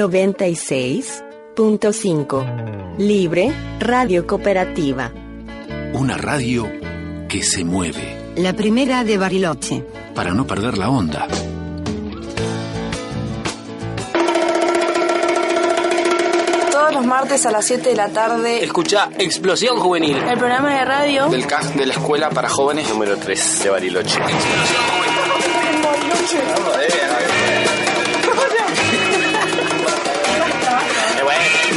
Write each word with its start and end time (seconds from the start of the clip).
96.5. 0.00 2.96
Libre 2.96 3.52
Radio 3.78 4.26
Cooperativa. 4.26 5.12
Una 5.92 6.16
radio 6.16 6.66
que 7.28 7.42
se 7.42 7.66
mueve. 7.66 8.32
La 8.36 8.54
primera 8.54 9.04
de 9.04 9.18
Bariloche. 9.18 9.84
Para 10.14 10.32
no 10.32 10.46
perder 10.46 10.78
la 10.78 10.88
onda. 10.88 11.28
Todos 16.72 16.94
los 16.94 17.04
martes 17.04 17.44
a 17.44 17.50
las 17.50 17.66
7 17.66 17.90
de 17.90 17.96
la 17.96 18.08
tarde. 18.08 18.64
Escucha 18.64 19.10
Explosión 19.18 19.78
Juvenil. 19.78 20.16
El 20.16 20.38
programa 20.38 20.74
de 20.78 20.84
radio 20.86 21.28
del 21.28 21.46
CAS 21.46 21.76
de 21.76 21.84
la 21.84 21.92
Escuela 21.92 22.30
para 22.30 22.48
Jóvenes 22.48 22.88
número 22.88 23.18
3 23.18 23.64
de 23.64 23.70
Bariloche. 23.70 24.18
Explosión 24.18 24.80
Juvenil. 26.56 27.79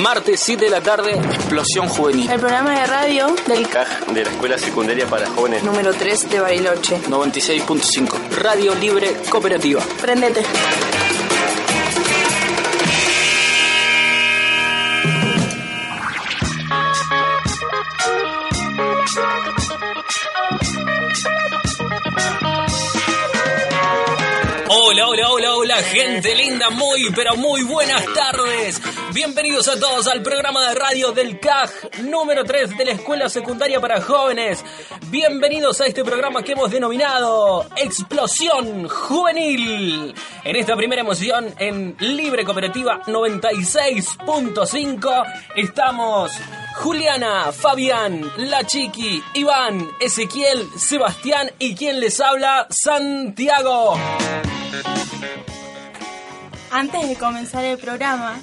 Martes 0.04 0.42
7 0.42 0.66
de 0.66 0.70
la 0.70 0.82
tarde, 0.82 1.14
Explosión 1.14 1.88
Juvenil. 1.88 2.30
El 2.30 2.38
programa 2.38 2.78
de 2.78 2.86
radio 2.88 3.34
del 3.48 3.70
CAG 3.70 4.08
de 4.08 4.26
la 4.26 4.32
Escuela 4.32 4.58
Secundaria 4.58 5.08
para 5.08 5.30
Jóvenes 5.30 5.64
número 5.64 5.94
3 5.94 6.30
de 6.30 6.42
Bariloche. 6.42 7.00
96.5. 7.04 8.30
Radio 8.32 8.76
Libre 8.76 9.16
Cooperativa. 9.30 9.82
Prendete. 10.02 10.44
Hola, 24.68 25.08
hola, 25.08 25.30
hola, 25.30 25.56
hola, 25.56 25.76
gente 25.78 26.36
linda, 26.36 26.70
muy, 26.72 27.10
pero 27.16 27.38
muy 27.38 27.64
buenas 27.64 28.04
tardes. 28.14 28.82
Bienvenidos 29.14 29.68
a 29.68 29.80
todos 29.80 30.08
al 30.08 30.24
programa 30.24 30.68
de 30.68 30.74
radio 30.74 31.12
del 31.12 31.40
CAG 31.40 31.70
número 32.06 32.44
3 32.44 32.76
de 32.76 32.86
la 32.86 32.94
Escuela 32.94 33.30
Secundaria 33.30 33.80
para 33.80 34.02
Jóvenes. 34.02 34.66
Bienvenidos 35.12 35.80
a 35.82 35.86
este 35.86 36.04
programa 36.04 36.42
que 36.42 36.54
hemos 36.54 36.72
denominado 36.72 37.64
Explosión 37.78 38.90
Juvenil. 38.90 40.16
En 40.44 40.56
esta 40.56 40.76
primera 40.76 41.02
emoción 41.02 41.54
en 41.60 41.96
Libre 42.00 42.44
Cooperativa 42.44 43.04
96.5 43.04 45.24
estamos 45.58 46.32
Juliana, 46.78 47.52
Fabián, 47.52 48.32
La 48.38 48.66
Chiqui, 48.66 49.22
Iván, 49.36 49.92
Ezequiel, 50.00 50.68
Sebastián 50.76 51.52
y 51.60 51.76
quien 51.76 52.00
les 52.00 52.20
habla, 52.20 52.66
Santiago. 52.72 53.94
Antes 56.72 57.08
de 57.08 57.16
comenzar 57.16 57.64
el 57.64 57.78
programa, 57.78 58.42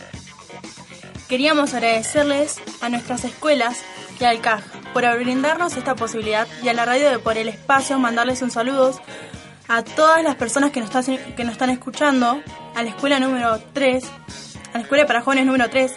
queríamos 1.30 1.74
agradecerles 1.74 2.60
a 2.80 2.88
nuestras 2.88 3.24
escuelas 3.24 3.82
y 4.18 4.24
al 4.24 4.40
CAG 4.40 4.64
por 4.92 5.04
brindarnos 5.16 5.76
esta 5.76 5.94
posibilidad 5.94 6.48
y 6.60 6.68
a 6.68 6.74
la 6.74 6.84
radio 6.84 7.08
de 7.08 7.20
por 7.20 7.38
el 7.38 7.48
espacio 7.48 8.00
mandarles 8.00 8.42
un 8.42 8.50
saludo 8.50 9.00
a 9.68 9.84
todas 9.84 10.24
las 10.24 10.34
personas 10.34 10.72
que 10.72 10.80
nos, 10.80 10.92
están, 10.92 11.34
que 11.36 11.44
nos 11.44 11.52
están 11.52 11.70
escuchando, 11.70 12.42
a 12.74 12.82
la 12.82 12.88
escuela 12.88 13.20
número 13.20 13.60
3, 13.72 14.04
a 14.72 14.78
la 14.78 14.82
escuela 14.82 15.06
para 15.06 15.20
jóvenes 15.20 15.46
número 15.46 15.70
3, 15.70 15.92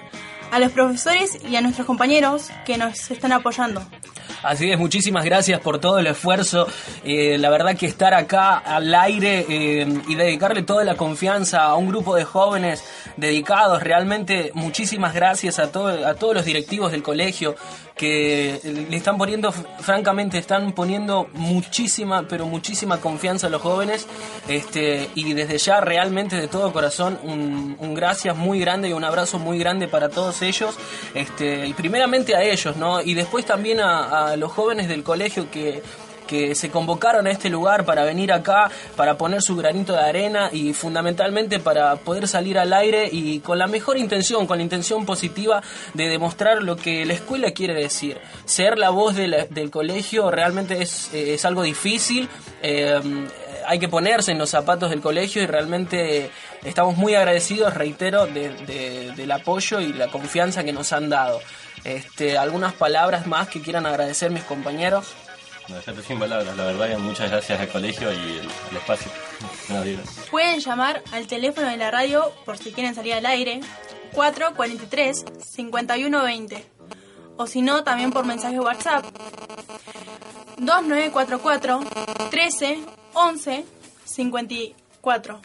a 0.52 0.60
los 0.60 0.72
profesores 0.72 1.40
y 1.50 1.56
a 1.56 1.62
nuestros 1.62 1.88
compañeros 1.88 2.52
que 2.64 2.78
nos 2.78 3.10
están 3.10 3.32
apoyando. 3.32 3.84
Así 4.44 4.70
es, 4.70 4.78
muchísimas 4.78 5.26
gracias 5.26 5.60
por 5.62 5.80
todo 5.80 5.98
el 5.98 6.06
esfuerzo. 6.06 6.68
Eh, 7.04 7.40
la 7.40 7.50
verdad 7.50 7.76
que 7.76 7.88
estar 7.88 8.14
acá 8.14 8.58
al 8.58 8.94
aire 8.94 9.46
eh, 9.50 10.02
y 10.08 10.16
dedicarle 10.16 10.62
toda 10.62 10.84
la 10.84 10.96
confianza 10.96 11.64
a 11.64 11.76
un 11.76 11.88
grupo 11.88 12.16
de 12.16 12.26
jóvenes 12.26 12.84
dedicados, 13.18 13.84
realmente 13.84 14.52
muchísimas 14.54 15.14
gracias 15.14 15.60
a, 15.60 15.72
todo, 15.72 16.08
a 16.08 16.16
todos 16.16 16.36
los 16.36 16.46
directivos 16.46 16.92
del 16.92 17.04
colegio 17.04 17.56
que 17.96 18.60
le 18.64 18.98
están 18.98 19.18
poniendo, 19.18 19.52
francamente, 19.52 20.40
están 20.40 20.72
poniendo 20.72 21.30
muchísima, 21.34 22.26
pero 22.28 22.46
muchísima 22.48 23.00
confianza 23.00 23.48
a 23.48 23.50
los 23.50 23.62
jóvenes. 23.62 24.08
Este, 24.48 25.10
y 25.14 25.34
desde 25.34 25.58
ya, 25.60 25.80
realmente, 25.80 26.36
de 26.36 26.48
todo 26.48 26.74
corazón, 26.74 27.20
un, 27.24 27.76
un 27.80 27.94
gracias 27.94 28.36
muy 28.36 28.60
grande 28.60 28.90
y 28.90 28.94
un 28.94 29.04
abrazo 29.04 29.38
muy 29.38 29.60
grande 29.60 29.88
para 29.88 30.10
todos 30.10 30.42
ellos. 30.42 30.76
Este, 31.14 31.68
y 31.68 31.74
primeramente 31.74 32.36
a 32.36 32.44
ellos, 32.44 32.78
¿no? 32.78 33.02
Y 33.02 33.14
después 33.14 33.46
también 33.46 33.80
a, 33.80 34.32
a 34.32 34.38
los 34.38 34.52
jóvenes 34.52 34.88
del 34.88 35.04
colegio 35.04 35.52
que 35.52 35.84
que 36.28 36.56
se 36.56 36.70
convocaron 36.70 37.28
a 37.28 37.32
este 37.32 37.50
lugar 37.50 37.86
para 37.86 38.04
venir 38.04 38.32
acá, 38.32 38.70
para 38.96 39.18
poner 39.18 39.42
su 39.42 39.56
granito 39.56 39.94
de 39.94 40.00
arena 40.00 40.50
y 40.52 40.74
fundamentalmente 40.74 41.60
para 41.60 41.96
poder 41.98 42.28
salir 42.28 42.58
al 42.58 42.74
aire 42.74 43.10
y 43.12 43.40
con 43.40 43.58
la 43.58 43.68
mejor 43.68 43.98
intención, 43.98 44.48
con 44.48 44.58
la 44.58 44.64
intención 44.64 45.06
positiva 45.06 45.62
de 45.94 46.08
demostrar 46.08 46.64
lo 46.64 46.76
que 46.76 47.06
la 47.06 47.14
escuela 47.14 47.52
quiere 47.52 47.74
decir. 47.74 48.20
Ser 48.46 48.78
la 48.78 48.90
voz 48.90 49.16
de 49.16 49.48
del 49.50 49.72
colegio 49.72 50.30
realmente 50.32 50.82
es, 50.82 51.14
es 51.14 51.44
algo 51.46 51.64
difícil. 51.64 52.30
Eh, 52.62 53.00
hay 53.66 53.80
que 53.80 53.88
ponerse 53.88 54.32
en 54.32 54.38
los 54.38 54.50
zapatos 54.50 54.90
del 54.90 55.02
colegio 55.02 55.42
y 55.42 55.48
realmente 55.48 56.30
estamos 56.64 56.98
muy 56.98 57.16
agradecidos, 57.16 57.74
reitero, 57.74 58.26
de, 58.26 58.50
de, 58.66 59.14
del 59.16 59.32
apoyo 59.32 59.80
y 59.80 59.94
la 59.94 60.08
confianza 60.10 60.64
que 60.64 60.74
nos 60.74 60.92
han 60.94 61.10
dado. 61.10 61.40
Este, 61.84 62.38
algunas 62.38 62.74
palabras 62.74 63.28
más 63.28 63.50
que 63.50 63.62
quieran 63.62 63.86
agradecer 63.86 64.32
mis 64.32 64.44
compañeros. 64.44 65.14
No, 65.70 65.80
ya 65.80 65.94
sin 66.02 66.20
palabras, 66.20 66.58
la 66.58 66.66
verdad 66.66 66.98
muchas 67.00 67.32
gracias 67.32 67.58
al 67.60 67.70
colegio 67.70 68.12
y 68.12 68.40
el 68.40 68.50
espacio. 68.78 69.10
Pueden 70.30 70.60
llamar 70.60 71.02
al 71.12 71.26
teléfono 71.28 71.70
de 71.70 71.78
la 71.78 71.90
radio 71.90 72.34
por 72.46 72.58
si 72.58 72.74
quieren 72.74 72.94
salir 72.96 73.14
al 73.14 73.26
aire, 73.26 73.62
443-5120. 74.14 76.64
O 77.38 77.48
si 77.48 77.62
no, 77.62 77.84
también 77.84 78.12
por 78.12 78.26
mensaje 78.26 78.60
WhatsApp, 78.60 79.06
2944 80.58 81.80
13 82.30 82.80
11 83.14 83.66
54. 84.06 85.42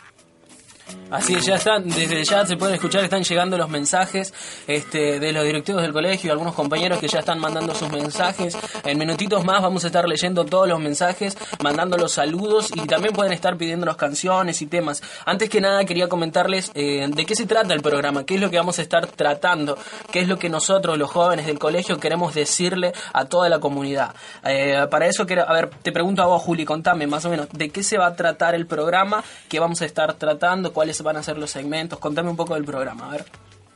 Así 1.11 1.35
es, 1.35 1.47
ya 1.47 1.55
están, 1.55 1.89
desde 1.89 2.23
ya 2.23 2.45
se 2.45 2.57
pueden 2.57 2.75
escuchar, 2.75 3.03
están 3.03 3.23
llegando 3.23 3.57
los 3.57 3.71
mensajes 3.71 4.35
este, 4.67 5.19
de 5.19 5.33
los 5.33 5.43
directivos 5.45 5.81
del 5.81 5.93
colegio 5.93 6.33
algunos 6.33 6.55
compañeros 6.55 6.99
que 6.99 7.09
ya 7.09 7.21
están 7.21 7.39
mandando 7.39 7.75
sus 7.75 7.91
mensajes. 7.91 8.57
En 8.85 8.99
minutitos 8.99 9.45
más 9.45 9.63
vamos 9.63 9.85
a 9.85 9.89
estar 9.89 10.09
leyendo 10.09 10.45
todos 10.45 10.69
los 10.69 10.81
mensajes, 10.81 11.37
mandando 11.63 11.97
los 11.97 12.13
saludos 12.13 12.71
y 12.75 12.87
también 12.87 13.15
pueden 13.15 13.33
estar 13.33 13.57
pidiéndonos 13.57 13.97
canciones 13.97 14.63
y 14.63 14.67
temas. 14.67 15.03
Antes 15.25 15.49
que 15.49 15.61
nada 15.61 15.85
quería 15.85 16.09
comentarles 16.09 16.71
eh, 16.75 17.07
de 17.09 17.27
qué 17.27 17.35
se 17.35 17.47
trata 17.47 17.75
el 17.75 17.81
programa, 17.81 18.25
qué 18.25 18.35
es 18.35 18.41
lo 18.41 18.51
que 18.51 18.59
vamos 18.59 18.79
a 18.79 18.83
estar 18.83 19.07
tratando, 19.07 19.79
qué 20.13 20.21
es 20.21 20.29
lo 20.29 20.39
que 20.39 20.49
nosotros, 20.49 20.99
los 20.99 21.11
jóvenes 21.11 21.47
del 21.47 21.59
colegio, 21.59 21.99
queremos 21.99 22.35
decirle 22.35 22.93
a 23.13 23.25
toda 23.25 23.49
la 23.49 23.59
comunidad. 23.59 24.15
Eh, 24.45 24.87
para 24.91 25.07
eso, 25.07 25.27
quiero, 25.27 25.49
a 25.49 25.53
ver, 25.53 25.71
te 25.83 25.93
pregunto 25.93 26.23
a 26.23 26.27
vos, 26.27 26.43
Juli, 26.43 26.65
contame 26.65 27.07
más 27.07 27.25
o 27.25 27.31
menos 27.31 27.49
de 27.53 27.71
qué 27.71 27.83
se 27.83 27.99
va 27.99 28.07
a 28.07 28.15
tratar 28.15 28.55
el 28.55 28.67
programa, 28.67 29.25
qué 29.49 29.59
vamos 29.59 29.83
a 29.83 29.85
estar 29.85 30.15
tratando, 30.15 30.73
cuáles 30.79 31.03
van 31.03 31.17
a 31.17 31.25
ser 31.25 31.39
los 31.39 31.51
segmentos. 31.51 31.99
Contame 31.99 32.31
un 32.31 32.37
poco 32.37 32.55
del 32.55 32.65
programa, 32.65 33.09
a 33.09 33.11
ver. 33.11 33.25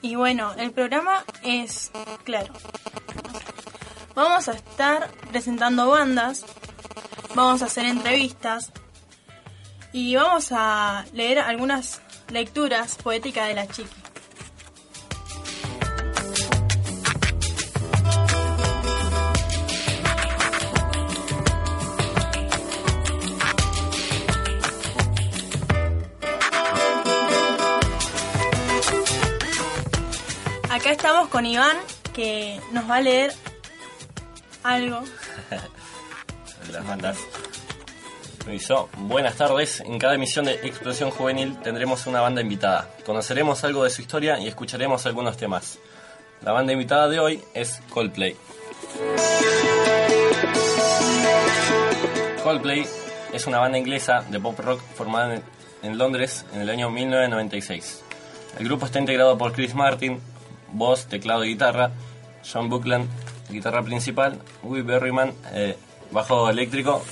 Y 0.02 0.14
bueno, 0.14 0.52
el 0.56 0.70
programa 0.70 1.24
es 1.42 1.90
claro. 2.22 2.54
Vamos 4.14 4.46
a 4.46 4.52
estar 4.52 5.10
presentando 5.28 5.88
bandas, 5.88 6.44
vamos 7.34 7.60
a 7.60 7.64
hacer 7.64 7.86
entrevistas 7.86 8.70
y 9.92 10.14
vamos 10.14 10.50
a 10.52 11.04
leer 11.12 11.40
algunas 11.40 12.00
lecturas 12.28 12.94
poéticas 12.94 13.48
de 13.48 13.54
la 13.54 13.66
chiqui. 13.66 14.01
Estamos 31.02 31.30
con 31.30 31.44
Iván, 31.44 31.76
que 32.14 32.60
nos 32.70 32.88
va 32.88 32.98
a 32.98 33.00
leer 33.00 33.32
algo. 34.62 35.02
Las 36.70 36.86
bandas. 36.86 37.18
Hizo. 38.48 38.88
Buenas 38.98 39.34
tardes. 39.34 39.80
En 39.80 39.98
cada 39.98 40.14
emisión 40.14 40.44
de 40.44 40.52
Explosión 40.62 41.10
Juvenil 41.10 41.58
tendremos 41.58 42.06
una 42.06 42.20
banda 42.20 42.40
invitada. 42.40 42.88
Conoceremos 43.04 43.64
algo 43.64 43.82
de 43.82 43.90
su 43.90 44.00
historia 44.00 44.38
y 44.38 44.46
escucharemos 44.46 45.04
algunos 45.04 45.36
temas. 45.36 45.80
La 46.40 46.52
banda 46.52 46.72
invitada 46.72 47.08
de 47.08 47.18
hoy 47.18 47.42
es 47.52 47.80
Coldplay. 47.90 48.36
Coldplay 52.44 52.86
es 53.32 53.46
una 53.48 53.58
banda 53.58 53.76
inglesa 53.76 54.24
de 54.30 54.38
pop 54.38 54.56
rock 54.60 54.80
formada 54.94 55.42
en 55.82 55.98
Londres 55.98 56.46
en 56.54 56.60
el 56.60 56.70
año 56.70 56.90
1996. 56.90 58.04
El 58.60 58.66
grupo 58.66 58.86
está 58.86 59.00
integrado 59.00 59.36
por 59.36 59.52
Chris 59.52 59.74
Martin, 59.74 60.20
voz, 60.72 61.06
teclado 61.06 61.44
y 61.44 61.50
guitarra, 61.50 61.92
John 62.50 62.68
Buckland, 62.68 63.08
guitarra 63.50 63.82
principal, 63.82 64.38
Will 64.62 64.82
Berryman, 64.82 65.32
eh, 65.52 65.76
bajo 66.10 66.48
eléctrico, 66.50 67.02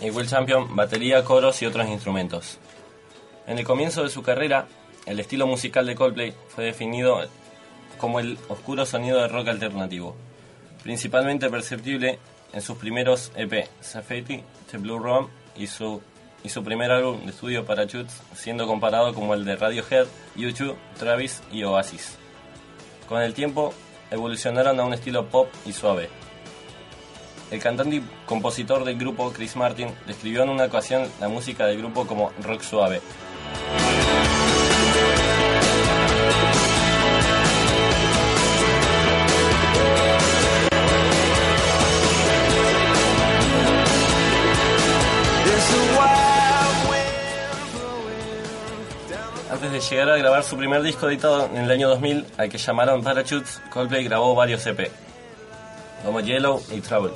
y 0.00 0.10
Will 0.10 0.26
Champion, 0.26 0.74
batería, 0.74 1.22
coros 1.24 1.62
y 1.62 1.66
otros 1.66 1.88
instrumentos. 1.88 2.58
En 3.46 3.58
el 3.58 3.64
comienzo 3.64 4.02
de 4.02 4.08
su 4.10 4.22
carrera, 4.22 4.66
el 5.06 5.20
estilo 5.20 5.46
musical 5.46 5.86
de 5.86 5.94
Coldplay 5.94 6.34
fue 6.48 6.64
definido 6.64 7.20
como 7.98 8.18
el 8.20 8.38
oscuro 8.48 8.84
sonido 8.84 9.20
de 9.20 9.28
rock 9.28 9.48
alternativo, 9.48 10.16
principalmente 10.82 11.50
perceptible 11.50 12.18
en 12.52 12.60
sus 12.60 12.78
primeros 12.78 13.30
EP, 13.36 13.68
Safety, 13.80 14.42
The 14.70 14.78
Blue 14.78 14.98
Room 14.98 15.28
y 15.56 15.68
su, 15.68 16.02
y 16.42 16.48
su 16.48 16.64
primer 16.64 16.90
álbum 16.90 17.24
de 17.24 17.30
estudio 17.30 17.64
Parachutes, 17.64 18.22
siendo 18.34 18.66
comparado 18.66 19.14
como 19.14 19.34
el 19.34 19.44
de 19.44 19.56
Radiohead, 19.56 20.06
U2, 20.36 20.74
Travis 20.98 21.42
y 21.52 21.62
Oasis. 21.62 22.18
Con 23.08 23.22
el 23.22 23.34
tiempo 23.34 23.74
evolucionaron 24.10 24.78
a 24.78 24.84
un 24.84 24.94
estilo 24.94 25.28
pop 25.28 25.48
y 25.66 25.72
suave. 25.72 26.08
El 27.50 27.60
cantante 27.60 27.96
y 27.96 28.04
compositor 28.24 28.84
del 28.84 28.96
grupo, 28.96 29.30
Chris 29.32 29.56
Martin, 29.56 29.88
describió 30.06 30.42
en 30.42 30.48
una 30.48 30.64
ocasión 30.64 31.06
la 31.20 31.28
música 31.28 31.66
del 31.66 31.78
grupo 31.78 32.06
como 32.06 32.32
rock 32.42 32.62
suave. 32.62 33.02
Antes 49.72 49.88
de 49.88 49.96
llegar 49.96 50.10
a 50.10 50.18
grabar 50.18 50.44
su 50.44 50.58
primer 50.58 50.82
disco 50.82 51.08
editado 51.08 51.46
en 51.46 51.56
el 51.56 51.70
año 51.70 51.88
2000, 51.88 52.26
al 52.36 52.50
que 52.50 52.58
llamaron 52.58 53.02
Parachutes, 53.02 53.62
Coldplay 53.70 54.04
grabó 54.04 54.34
varios 54.34 54.66
EP, 54.66 54.90
como 56.04 56.20
Yellow 56.20 56.62
y 56.70 56.82
Trouble. 56.82 57.14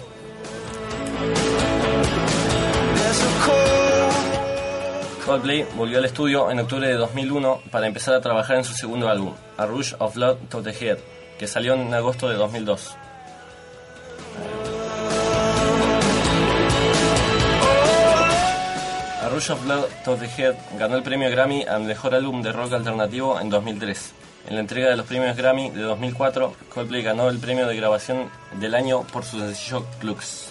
Coldplay 5.26 5.66
volvió 5.76 5.98
al 5.98 6.06
estudio 6.06 6.50
en 6.50 6.60
octubre 6.60 6.88
de 6.88 6.94
2001 6.94 7.60
para 7.70 7.88
empezar 7.88 8.14
a 8.14 8.22
trabajar 8.22 8.56
en 8.56 8.64
su 8.64 8.72
segundo 8.72 9.10
álbum, 9.10 9.34
A 9.58 9.66
Rush 9.66 9.92
of 9.98 10.14
Blood 10.14 10.36
to 10.48 10.62
the 10.62 10.70
Head, 10.70 10.96
que 11.38 11.46
salió 11.46 11.74
en 11.74 11.92
agosto 11.92 12.26
de 12.26 12.36
2002. 12.36 12.96
Rush 19.36 19.50
of 19.50 19.62
Blood 19.64 19.84
to 20.02 20.16
the 20.16 20.26
Head 20.26 20.56
ganó 20.78 20.96
el 20.96 21.02
premio 21.02 21.30
Grammy 21.30 21.62
al 21.64 21.82
mejor 21.82 22.14
álbum 22.14 22.40
de 22.40 22.52
rock 22.52 22.72
alternativo 22.72 23.38
en 23.38 23.50
2003. 23.50 24.12
En 24.48 24.54
la 24.54 24.60
entrega 24.60 24.88
de 24.88 24.96
los 24.96 25.04
premios 25.04 25.36
Grammy 25.36 25.68
de 25.68 25.82
2004, 25.82 26.54
Coldplay 26.72 27.02
ganó 27.02 27.28
el 27.28 27.38
premio 27.38 27.66
de 27.66 27.76
grabación 27.76 28.30
del 28.58 28.74
año 28.74 29.02
por 29.02 29.24
su 29.26 29.38
sencillo 29.38 29.84
Clux. 30.00 30.48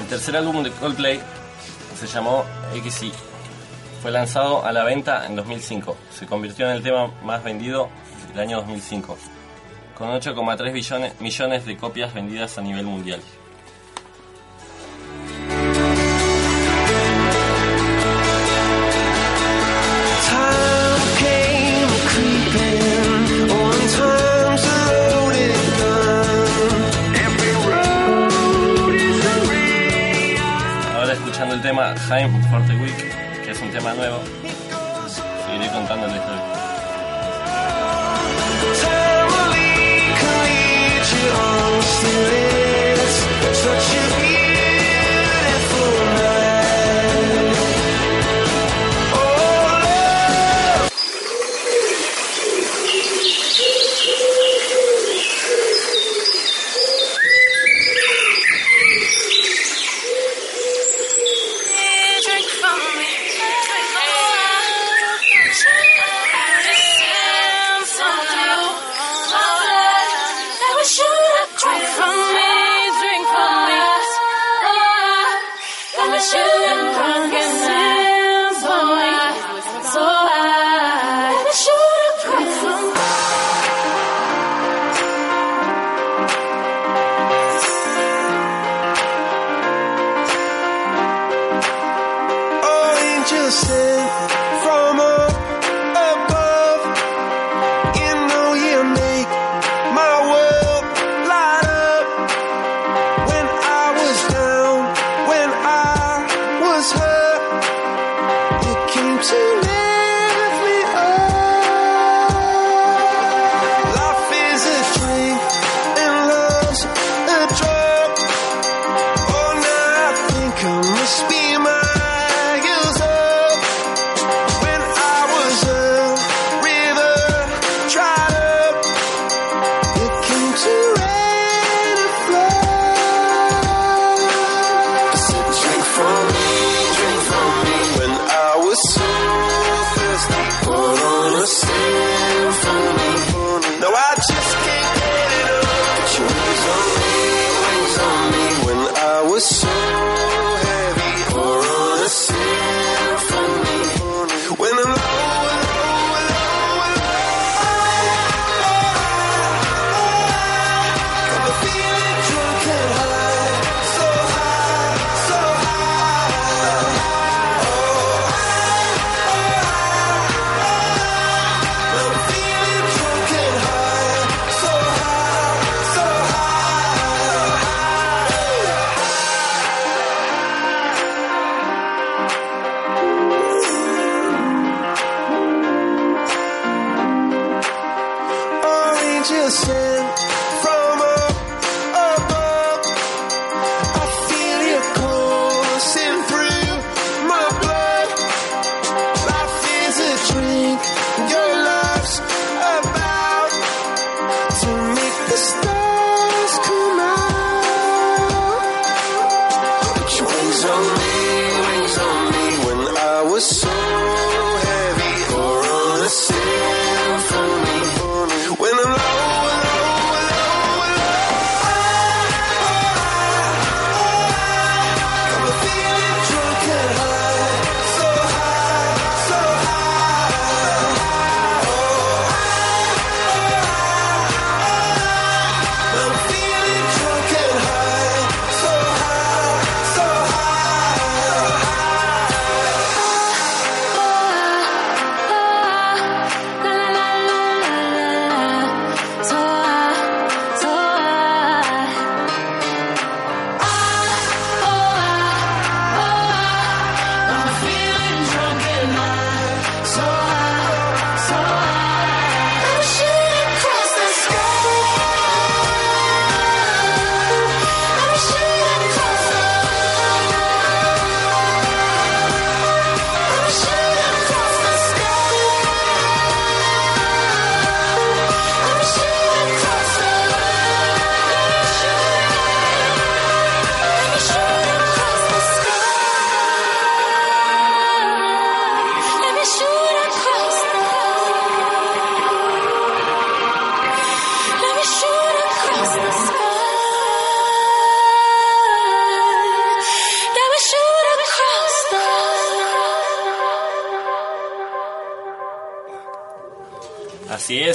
El 0.00 0.06
tercer 0.08 0.36
álbum 0.38 0.62
de 0.62 0.70
Coldplay 0.70 1.20
se 2.00 2.06
llamó 2.06 2.42
XY. 2.72 3.12
Fue 4.02 4.10
lanzado 4.10 4.64
a 4.64 4.72
la 4.72 4.84
venta 4.84 5.26
en 5.26 5.34
2005. 5.36 5.96
Se 6.10 6.26
convirtió 6.26 6.66
en 6.66 6.76
el 6.76 6.82
tema 6.82 7.08
más 7.24 7.42
vendido 7.42 7.88
del 8.32 8.40
año 8.40 8.58
2005, 8.58 9.16
con 9.96 10.10
8,3 10.10 10.72
billones- 10.72 11.20
millones 11.20 11.64
de 11.66 11.76
copias 11.76 12.14
vendidas 12.14 12.56
a 12.58 12.62
nivel 12.62 12.84
mundial. 12.84 13.20
Ahora 30.94 31.12
escuchando 31.12 31.54
el 31.54 31.62
tema 31.62 31.94
Time 32.08 32.30
for 32.50 32.64
the 32.66 32.74
Week, 32.76 32.94
tema 33.76 33.92
nuevo, 33.92 34.20
seguiré 35.44 35.70
contando 35.70 36.06
la 36.06 36.16
historia. 36.16 36.65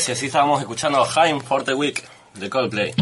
Y 0.08 0.12
así 0.14 0.26
estábamos 0.26 0.60
escuchando 0.60 1.06
Haim 1.16 1.40
for 1.42 1.64
the 1.64 1.76
Week 1.76 2.04
de 2.34 2.50
Coldplay. 2.50 2.94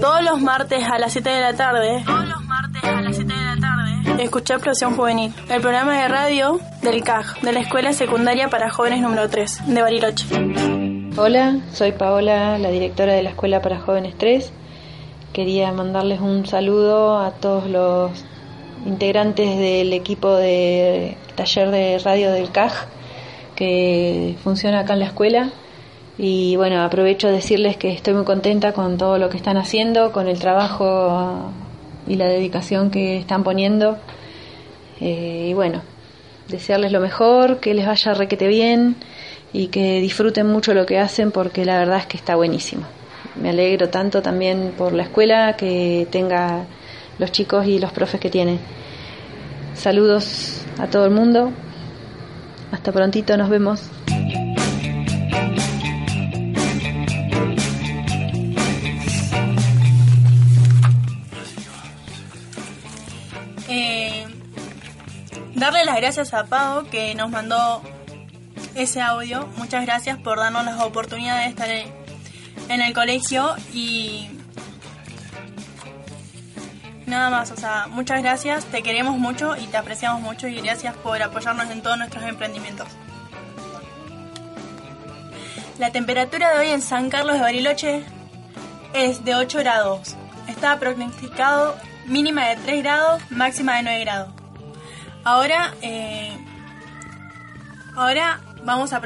Todos 0.00 0.24
los 0.24 0.40
martes 0.40 0.82
a 0.82 0.98
las 0.98 1.12
7 1.12 1.30
de 1.30 1.40
la 1.40 1.54
tarde. 1.54 2.02
Todos 2.04 2.26
los 2.26 2.42
martes 2.42 2.82
a 2.82 3.00
las 3.00 3.14
7 3.14 3.32
de 3.32 3.40
la 3.40 3.56
tarde. 3.60 4.24
Escuché 4.24 4.54
Explosión 4.54 4.96
Juvenil, 4.96 5.32
el 5.48 5.60
programa 5.60 6.00
de 6.00 6.08
radio 6.08 6.60
del 6.82 7.04
CAJ, 7.04 7.40
de 7.42 7.52
la 7.52 7.60
Escuela 7.60 7.92
Secundaria 7.92 8.48
para 8.48 8.68
Jóvenes 8.70 9.00
número 9.00 9.28
3, 9.28 9.68
de 9.68 9.82
Bariloche. 9.82 10.26
Hola, 11.16 11.60
soy 11.72 11.92
Paola, 11.92 12.58
la 12.58 12.70
directora 12.70 13.12
de 13.12 13.22
la 13.22 13.30
Escuela 13.30 13.62
para 13.62 13.78
Jóvenes 13.78 14.16
3. 14.18 14.52
Quería 15.32 15.70
mandarles 15.70 16.20
un 16.20 16.46
saludo 16.46 17.18
a 17.20 17.30
todos 17.30 17.70
los 17.70 18.10
integrantes 18.86 19.56
del 19.56 19.92
equipo 19.92 20.34
de 20.34 21.16
taller 21.36 21.70
de 21.70 22.00
radio 22.00 22.32
del 22.32 22.50
CAJ 22.50 22.97
que 23.58 24.36
funciona 24.44 24.78
acá 24.78 24.92
en 24.92 25.00
la 25.00 25.06
escuela. 25.06 25.50
Y 26.16 26.54
bueno, 26.54 26.80
aprovecho 26.82 27.26
decirles 27.26 27.76
que 27.76 27.90
estoy 27.90 28.14
muy 28.14 28.24
contenta 28.24 28.72
con 28.72 28.98
todo 28.98 29.18
lo 29.18 29.28
que 29.30 29.36
están 29.36 29.56
haciendo, 29.56 30.12
con 30.12 30.28
el 30.28 30.38
trabajo 30.38 31.50
y 32.06 32.14
la 32.14 32.26
dedicación 32.26 32.92
que 32.92 33.18
están 33.18 33.42
poniendo. 33.42 33.98
Eh, 35.00 35.48
y 35.50 35.54
bueno, 35.54 35.82
desearles 36.46 36.92
lo 36.92 37.00
mejor, 37.00 37.58
que 37.58 37.74
les 37.74 37.84
vaya 37.84 38.14
requete 38.14 38.46
bien 38.46 38.94
y 39.52 39.66
que 39.68 40.00
disfruten 40.00 40.46
mucho 40.46 40.72
lo 40.72 40.86
que 40.86 41.00
hacen 41.00 41.32
porque 41.32 41.64
la 41.64 41.78
verdad 41.78 41.98
es 41.98 42.06
que 42.06 42.16
está 42.16 42.36
buenísimo. 42.36 42.84
Me 43.42 43.50
alegro 43.50 43.88
tanto 43.88 44.22
también 44.22 44.72
por 44.78 44.92
la 44.92 45.02
escuela 45.02 45.56
que 45.56 46.06
tenga 46.12 46.64
los 47.18 47.32
chicos 47.32 47.66
y 47.66 47.80
los 47.80 47.90
profes 47.90 48.20
que 48.20 48.30
tiene. 48.30 48.58
Saludos 49.74 50.64
a 50.78 50.86
todo 50.86 51.06
el 51.06 51.10
mundo. 51.10 51.52
Hasta 52.72 52.92
prontito, 52.92 53.36
nos 53.36 53.48
vemos. 53.48 53.90
Eh, 63.68 64.26
darle 65.54 65.84
las 65.84 65.96
gracias 65.96 66.32
a 66.34 66.46
Pau 66.46 66.84
que 66.90 67.14
nos 67.14 67.30
mandó 67.30 67.82
ese 68.74 69.00
audio. 69.00 69.46
Muchas 69.56 69.84
gracias 69.84 70.18
por 70.18 70.38
darnos 70.38 70.64
la 70.64 70.84
oportunidad 70.84 71.40
de 71.40 71.46
estar 71.46 71.70
en 71.70 71.98
en 72.68 72.82
el 72.82 72.92
colegio 72.92 73.54
y 73.72 74.28
nada 77.08 77.30
más, 77.30 77.50
o 77.50 77.56
sea, 77.56 77.86
muchas 77.88 78.22
gracias, 78.22 78.64
te 78.66 78.82
queremos 78.82 79.18
mucho 79.18 79.56
y 79.56 79.66
te 79.66 79.76
apreciamos 79.76 80.20
mucho 80.20 80.48
y 80.48 80.60
gracias 80.60 80.94
por 80.96 81.20
apoyarnos 81.22 81.70
en 81.70 81.82
todos 81.82 81.98
nuestros 81.98 82.24
emprendimientos. 82.24 82.86
La 85.78 85.90
temperatura 85.92 86.52
de 86.52 86.58
hoy 86.58 86.68
en 86.68 86.82
San 86.82 87.08
Carlos 87.08 87.34
de 87.34 87.40
Bariloche 87.40 88.04
es 88.94 89.24
de 89.24 89.34
8 89.34 89.58
grados. 89.58 90.16
Está 90.48 90.78
pronosticado 90.78 91.76
mínima 92.06 92.46
de 92.46 92.56
3 92.56 92.82
grados, 92.82 93.22
máxima 93.30 93.76
de 93.76 93.82
9 93.84 94.00
grados. 94.00 94.34
Ahora, 95.24 95.74
eh, 95.82 96.36
ahora 97.94 98.40
vamos 98.64 98.92
a. 98.92 99.00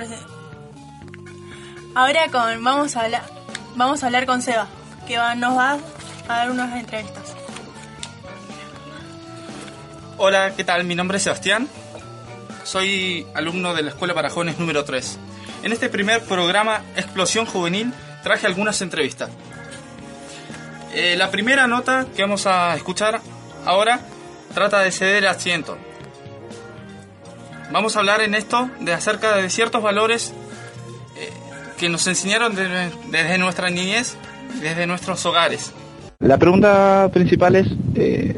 Ahora 1.95 2.29
con 2.31 2.65
vamos 2.65 2.97
a 2.97 3.03
hablar 3.03 3.43
vamos 3.75 4.03
a 4.03 4.07
hablar 4.07 4.27
con 4.27 4.43
Seba, 4.43 4.67
que 5.07 5.17
nos 5.37 5.57
va 5.57 5.79
a 6.29 6.37
dar 6.37 6.51
unas 6.51 6.75
entrevistas. 6.77 7.42
Hola, 10.19 10.53
¿qué 10.57 10.65
tal? 10.65 10.85
Mi 10.85 10.95
nombre 10.95 11.17
es 11.17 11.25
Sebastián. 11.25 11.69
Soy 12.65 13.27
alumno 13.35 13.75
de 13.75 13.83
la 13.83 13.91
Escuela 13.91 14.15
para 14.15 14.31
Jóvenes 14.31 14.59
número 14.59 14.85
3. 14.85 15.19
En 15.65 15.73
este 15.73 15.89
primer 15.89 16.23
programa 16.23 16.83
Explosión 16.97 17.47
Juvenil 17.47 17.93
traje 18.23 18.47
algunas 18.47 18.81
entrevistas. 18.83 19.31
Eh, 20.95 21.17
la 21.17 21.31
primera 21.31 21.67
nota 21.67 22.07
que 22.15 22.23
vamos 22.23 22.47
a 22.47 22.75
escuchar 22.77 23.21
ahora 23.65 24.01
trata 24.55 24.81
de 24.81 24.93
ceder 24.93 25.27
asiento. 25.27 25.77
Vamos 27.73 27.97
a 27.97 28.01
hablar 28.01 28.21
en 28.21 28.35
esto 28.35 28.69
de 28.81 28.93
acerca 28.93 29.37
de 29.37 29.49
ciertos 29.49 29.83
valores 29.83 30.35
eh, 31.17 31.31
que 31.79 31.89
nos 31.89 32.07
enseñaron 32.07 32.55
de- 32.55 32.91
desde 33.09 33.39
nuestra 33.39 33.71
niñez, 33.71 34.15
desde 34.61 34.87
nuestros 34.87 35.25
hogares. 35.25 35.73
La 36.19 36.37
pregunta 36.39 37.09
principal 37.13 37.57
es, 37.57 37.67
eh, 37.97 38.37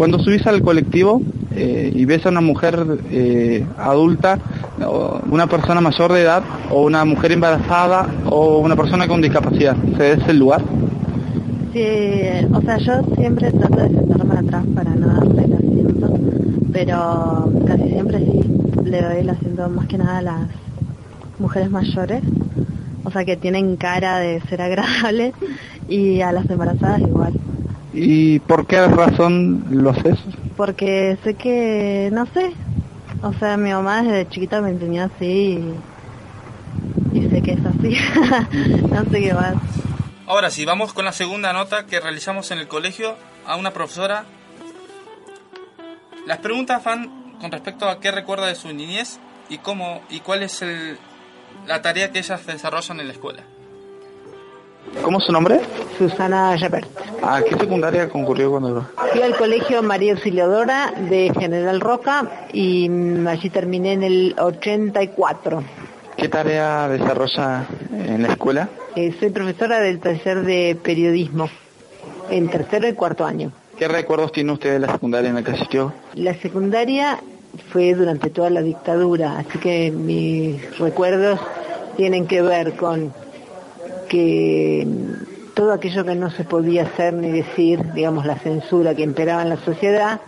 cuando 0.00 0.18
subís 0.18 0.46
al 0.46 0.62
colectivo 0.62 1.20
eh, 1.54 1.92
y 1.94 2.06
ves 2.06 2.24
a 2.24 2.30
una 2.30 2.40
mujer 2.40 2.86
eh, 3.10 3.66
adulta, 3.76 4.38
una 5.30 5.46
persona 5.46 5.82
mayor 5.82 6.10
de 6.14 6.22
edad, 6.22 6.42
o 6.70 6.84
una 6.84 7.04
mujer 7.04 7.32
embarazada, 7.32 8.08
o 8.30 8.60
una 8.60 8.76
persona 8.76 9.06
con 9.06 9.20
discapacidad, 9.20 9.76
¿cedes 9.98 10.26
el 10.26 10.38
lugar? 10.38 10.62
Sí, 11.74 11.84
o 12.50 12.62
sea, 12.62 12.78
yo 12.78 13.14
siempre 13.14 13.52
trato 13.52 13.76
de 13.76 13.88
sentarme 13.90 14.38
atrás 14.38 14.64
para 14.74 14.94
no 14.94 15.06
darle 15.06 15.44
el 15.44 15.52
asiento, 15.52 16.18
pero 16.72 17.52
casi 17.66 17.90
siempre 17.90 18.20
sí 18.20 18.40
le 18.82 19.02
doy 19.02 19.18
el 19.18 19.28
asiento 19.28 19.68
más 19.68 19.86
que 19.86 19.98
nada 19.98 20.16
a 20.16 20.22
las 20.22 20.48
mujeres 21.38 21.70
mayores, 21.70 22.22
o 23.04 23.10
sea, 23.10 23.26
que 23.26 23.36
tienen 23.36 23.76
cara 23.76 24.18
de 24.18 24.40
ser 24.48 24.62
agradables, 24.62 25.34
y 25.90 26.22
a 26.22 26.32
las 26.32 26.48
embarazadas 26.48 27.02
igual, 27.02 27.34
¿Y 27.92 28.38
por 28.40 28.66
qué 28.66 28.86
razón 28.86 29.64
lo 29.70 29.90
haces? 29.90 30.18
porque 30.56 31.16
sé 31.24 31.34
que, 31.34 32.10
no 32.12 32.26
sé, 32.26 32.52
o 33.22 33.32
sea, 33.34 33.56
mi 33.56 33.70
mamá 33.70 34.02
desde 34.02 34.28
chiquita 34.28 34.60
me 34.60 34.70
enseñó 34.70 35.04
así 35.04 35.24
y, 37.14 37.18
y 37.18 37.28
sé 37.30 37.40
que 37.42 37.52
es 37.52 37.60
así, 37.64 37.96
no 38.92 39.04
sé 39.10 39.20
qué 39.22 39.32
más. 39.34 39.54
Ahora 40.26 40.50
sí, 40.50 40.64
vamos 40.66 40.92
con 40.92 41.04
la 41.06 41.12
segunda 41.12 41.52
nota 41.52 41.86
que 41.86 41.98
realizamos 41.98 42.50
en 42.50 42.58
el 42.58 42.68
colegio 42.68 43.16
a 43.46 43.56
una 43.56 43.70
profesora. 43.72 44.24
Las 46.26 46.38
preguntas 46.38 46.84
van 46.84 47.34
con 47.40 47.50
respecto 47.50 47.88
a 47.88 47.98
qué 47.98 48.10
recuerda 48.10 48.46
de 48.46 48.54
su 48.54 48.72
niñez 48.72 49.18
y 49.48 49.58
cómo 49.58 50.02
y 50.10 50.20
cuál 50.20 50.42
es 50.42 50.60
el- 50.62 50.98
la 51.66 51.82
tarea 51.82 52.12
que 52.12 52.18
ellas 52.20 52.46
desarrollan 52.46 53.00
en 53.00 53.06
la 53.08 53.12
escuela. 53.14 53.42
¿Cómo 55.02 55.18
es 55.18 55.24
su 55.24 55.32
nombre? 55.32 55.60
Susana 55.98 56.56
Yapert. 56.56 56.88
¿A 57.22 57.42
qué 57.42 57.56
secundaria 57.56 58.08
concurrió 58.08 58.50
cuando 58.50 58.86
Fui 59.12 59.22
al 59.22 59.36
colegio 59.36 59.82
María 59.82 60.12
Auxiliadora 60.12 60.92
de 61.08 61.32
General 61.38 61.80
Roca 61.80 62.48
y 62.52 62.90
allí 63.26 63.50
terminé 63.50 63.92
en 63.92 64.02
el 64.02 64.34
84. 64.38 65.62
¿Qué 66.16 66.28
tarea 66.28 66.88
desarrolla 66.88 67.66
en 67.92 68.22
la 68.22 68.28
escuela? 68.28 68.68
Eh, 68.96 69.14
soy 69.18 69.30
profesora 69.30 69.80
del 69.80 70.00
taller 70.00 70.42
de 70.42 70.76
periodismo 70.82 71.48
en 72.30 72.48
tercero 72.48 72.88
y 72.88 72.92
cuarto 72.92 73.24
año. 73.24 73.52
¿Qué 73.78 73.88
recuerdos 73.88 74.32
tiene 74.32 74.52
usted 74.52 74.72
de 74.72 74.78
la 74.80 74.92
secundaria 74.92 75.30
en 75.30 75.36
la 75.36 75.42
que 75.42 75.52
asistió? 75.52 75.92
La 76.14 76.34
secundaria 76.34 77.18
fue 77.72 77.94
durante 77.94 78.30
toda 78.30 78.50
la 78.50 78.60
dictadura, 78.60 79.38
así 79.38 79.58
que 79.58 79.90
mis 79.90 80.78
recuerdos 80.78 81.40
tienen 81.96 82.26
que 82.26 82.42
ver 82.42 82.74
con 82.74 83.12
que 84.10 84.84
mm, 84.86 85.54
todo 85.54 85.72
aquello 85.72 86.04
que 86.04 86.14
no 86.14 86.30
se 86.30 86.44
podía 86.44 86.82
hacer 86.82 87.14
ni 87.14 87.30
decir, 87.30 87.92
digamos 87.94 88.26
la 88.26 88.36
censura 88.36 88.94
que 88.94 89.02
imperaba 89.02 89.42
en 89.42 89.50
la 89.50 89.56
sociedad, 89.56 90.20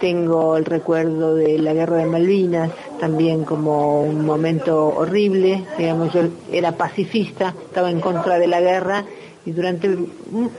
tengo 0.00 0.56
el 0.56 0.64
recuerdo 0.64 1.34
de 1.34 1.58
la 1.58 1.74
guerra 1.74 1.96
de 1.96 2.06
Malvinas, 2.06 2.70
también 3.00 3.44
como 3.44 4.02
un 4.02 4.24
momento 4.24 4.86
horrible, 4.88 5.64
digamos 5.76 6.12
yo 6.12 6.22
era 6.52 6.72
pacifista, 6.72 7.54
estaba 7.66 7.90
en 7.90 8.00
contra 8.00 8.38
de 8.38 8.46
la 8.46 8.60
guerra 8.60 9.04
y 9.44 9.52
durante 9.52 9.96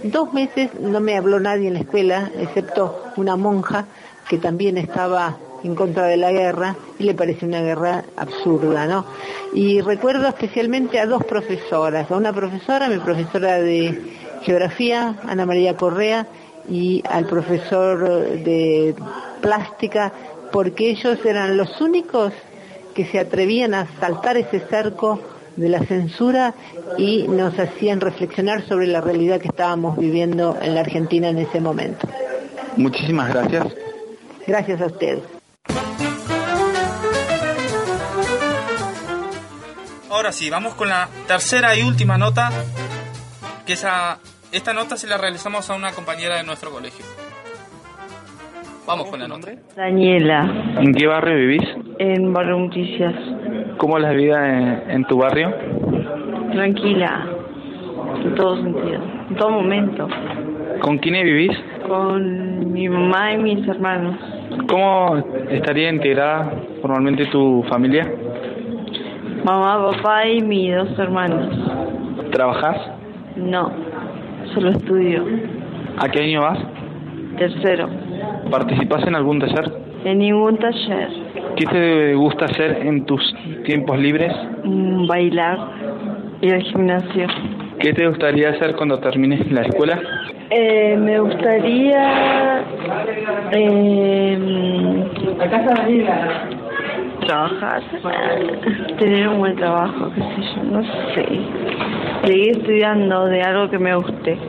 dos 0.03 0.34
meses 0.34 0.72
no 0.81 1.00
me 1.00 1.15
habló 1.15 1.39
nadie 1.39 1.67
en 1.67 1.75
la 1.75 1.79
escuela, 1.79 2.31
excepto 2.39 3.03
una 3.15 3.36
monja 3.36 3.86
que 4.27 4.38
también 4.38 4.77
estaba 4.77 5.38
en 5.67 5.75
contra 5.75 6.07
de 6.07 6.17
la 6.17 6.31
guerra 6.31 6.75
y 6.97 7.03
le 7.03 7.13
pareció 7.13 7.47
una 7.47 7.62
guerra 7.62 8.03
absurda, 8.15 8.88
¿no? 8.88 9.05
Y 9.53 9.81
recuerdo 9.81 10.27
especialmente 10.27 11.00
a 11.00 11.05
dos 11.05 11.24
profesoras, 11.25 12.09
a 12.09 12.15
una 12.15 12.33
profesora, 12.33 12.88
mi 12.88 12.97
profesora 12.97 13.59
de 13.59 14.01
geografía, 14.41 15.15
Ana 15.27 15.45
María 15.45 15.75
Correa, 15.75 16.27
y 16.69 17.01
al 17.09 17.25
profesor 17.25 18.00
de 18.43 18.95
plástica, 19.41 20.12
porque 20.51 20.89
ellos 20.89 21.19
eran 21.25 21.55
los 21.57 21.79
únicos 21.79 22.33
que 22.93 23.05
se 23.05 23.19
atrevían 23.19 23.74
a 23.74 23.88
saltar 24.00 24.38
ese 24.38 24.59
cerco 24.59 25.19
de 25.55 25.69
la 25.69 25.79
censura 25.79 26.53
y 26.97 27.27
nos 27.27 27.57
hacían 27.59 28.00
reflexionar 28.00 28.63
sobre 28.67 28.88
la 28.88 29.01
realidad 29.01 29.39
que 29.39 29.47
estábamos 29.47 29.97
viviendo 29.97 30.57
en 30.62 30.75
la 30.75 30.81
Argentina 30.81 31.29
en 31.29 31.39
ese 31.39 31.59
momento. 31.59 32.07
Muchísimas 32.75 33.33
gracias. 33.33 33.67
Gracias 34.45 34.81
a 34.81 34.86
ustedes. 34.86 35.37
Ahora 40.17 40.31
sí, 40.31 40.50
vamos 40.50 40.74
con 40.74 40.89
la 40.89 41.07
tercera 41.27 41.77
y 41.77 41.83
última 41.83 42.17
nota, 42.17 42.50
que 43.67 43.74
esa, 43.74 44.17
esta 44.51 44.74
nota 44.74 44.97
se 44.97 45.05
la 45.07 45.15
realizamos 45.15 45.69
a 45.69 45.75
una 45.75 45.91
compañera 45.91 46.38
de 46.38 46.43
nuestro 46.43 46.71
colegio. 46.71 47.05
Vamos 48.88 49.09
con 49.12 49.19
la 49.19 49.27
nota. 49.27 49.51
Daniela, 49.75 50.74
¿En 50.79 50.91
qué 50.95 51.05
barrio 51.05 51.36
vivís? 51.36 51.62
en 52.00 52.33
Barrio 52.33 52.57
Noticias. 52.57 53.13
¿Cómo 53.77 53.97
es 53.97 54.03
la 54.03 54.12
vida 54.13 54.57
en, 54.57 54.89
en 54.89 55.05
tu 55.05 55.19
barrio? 55.19 55.53
Tranquila, 56.51 57.27
en 58.24 58.33
todo 58.33 58.55
sentido, 58.55 59.00
en 59.29 59.36
todo 59.36 59.51
momento, 59.51 60.07
¿Con 60.81 60.97
quiénes 60.97 61.25
vivís? 61.25 61.55
con 61.88 62.74
mi 62.74 62.89
mamá 62.89 63.33
y 63.33 63.38
mis 63.38 63.67
hermanos. 63.67 64.15
¿Cómo 64.67 65.24
estaría 65.51 65.89
integrada 65.91 66.51
formalmente 66.81 67.27
tu 67.27 67.63
familia? 67.69 68.12
Mamá, 69.48 69.92
papá 69.94 70.27
y 70.27 70.42
mis 70.42 70.75
dos 70.75 71.00
hermanos. 71.00 71.48
¿Trabajás? 72.32 72.75
No, 73.38 73.72
solo 74.53 74.72
estudio. 74.72 75.24
¿A 75.98 76.10
qué 76.10 76.20
año 76.24 76.42
vas? 76.42 76.60
Tercero, 77.38 77.88
¿Participás 78.51 79.07
en 79.07 79.16
algún 79.16 79.40
taller? 79.40 79.72
en 80.03 80.20
ningún 80.20 80.57
taller. 80.57 81.07
¿Qué 81.55 81.66
te 81.66 82.14
gusta 82.16 82.44
hacer 82.44 82.79
en 82.86 83.05
tus 83.05 83.22
tiempos 83.66 83.98
libres? 84.00 84.33
Mm, 84.66 85.07
Bailar, 85.07 85.57
ir 86.42 86.53
al 86.53 86.64
gimnasio. 86.64 87.27
¿Qué 87.79 87.94
te 87.94 88.05
gustaría 88.05 88.50
hacer 88.50 88.75
cuando 88.75 89.00
termines 89.00 89.50
la 89.50 89.62
escuela? 89.62 89.98
Eh, 90.50 90.98
me 90.98 91.20
gustaría 91.22 92.64
eh, 93.51 94.38
trabajar, 97.27 97.83
tener 98.98 99.27
un 99.27 99.37
buen 99.40 99.55
trabajo, 99.55 100.09
qué 100.16 100.22
sé 100.22 100.42
yo, 100.55 100.63
no 100.63 100.81
sé. 101.13 101.27
Seguir 102.25 102.57
estudiando 102.57 103.25
de 103.25 103.42
algo 103.42 103.70
que 103.70 103.77
me 103.77 103.94
guste. 103.96 104.40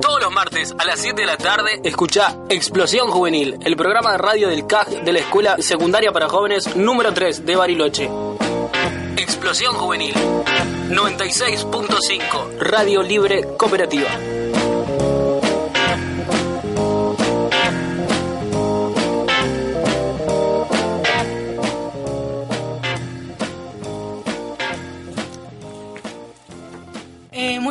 Todos 0.00 0.22
los 0.22 0.32
martes 0.32 0.74
a 0.78 0.84
las 0.84 1.00
7 1.00 1.20
de 1.20 1.26
la 1.26 1.36
tarde 1.36 1.80
escucha 1.84 2.36
Explosión 2.48 3.08
Juvenil, 3.08 3.56
el 3.64 3.76
programa 3.76 4.12
de 4.12 4.18
radio 4.18 4.48
del 4.48 4.66
CAG 4.66 5.04
de 5.04 5.12
la 5.12 5.18
Escuela 5.20 5.56
Secundaria 5.58 6.10
para 6.12 6.28
Jóvenes 6.28 6.76
número 6.76 7.14
3 7.14 7.46
de 7.46 7.56
Bariloche. 7.56 8.10
Explosión 9.16 9.74
Juvenil 9.74 10.14
96.5 10.14 12.58
Radio 12.60 13.02
Libre 13.02 13.44
Cooperativa. 13.56 14.08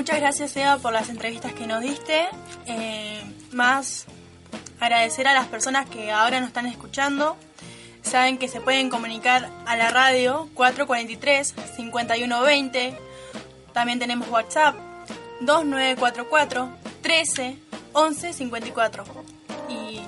Muchas 0.01 0.19
gracias, 0.19 0.57
Eva, 0.57 0.79
por 0.79 0.91
las 0.93 1.09
entrevistas 1.09 1.53
que 1.53 1.67
nos 1.67 1.83
diste. 1.83 2.27
Eh, 2.65 3.21
más 3.51 4.07
agradecer 4.79 5.27
a 5.27 5.35
las 5.35 5.45
personas 5.45 5.87
que 5.87 6.11
ahora 6.11 6.39
nos 6.39 6.47
están 6.47 6.65
escuchando. 6.65 7.37
Saben 8.01 8.39
que 8.39 8.47
se 8.47 8.61
pueden 8.61 8.89
comunicar 8.89 9.51
a 9.67 9.77
la 9.77 9.91
radio 9.91 10.49
443-5120. 10.55 12.97
También 13.73 13.99
tenemos 13.99 14.27
WhatsApp 14.29 14.75
2944 15.41 16.71
13 17.03 17.59
11 17.93 18.33
54. 18.33 19.03
Y, 19.69 20.01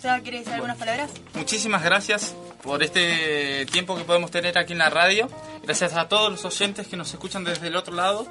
Seba, 0.00 0.18
¿quiere 0.18 0.38
decir 0.38 0.54
algunas 0.54 0.78
palabras? 0.78 1.12
Muchísimas 1.34 1.84
gracias 1.84 2.34
por 2.60 2.82
este 2.82 3.66
tiempo 3.66 3.96
que 3.96 4.02
podemos 4.02 4.32
tener 4.32 4.58
aquí 4.58 4.72
en 4.72 4.80
la 4.80 4.90
radio. 4.90 5.28
Gracias 5.62 5.94
a 5.94 6.08
todos 6.08 6.28
los 6.28 6.44
oyentes 6.44 6.88
que 6.88 6.96
nos 6.96 7.12
escuchan 7.12 7.44
desde 7.44 7.68
el 7.68 7.76
otro 7.76 7.94
lado. 7.94 8.26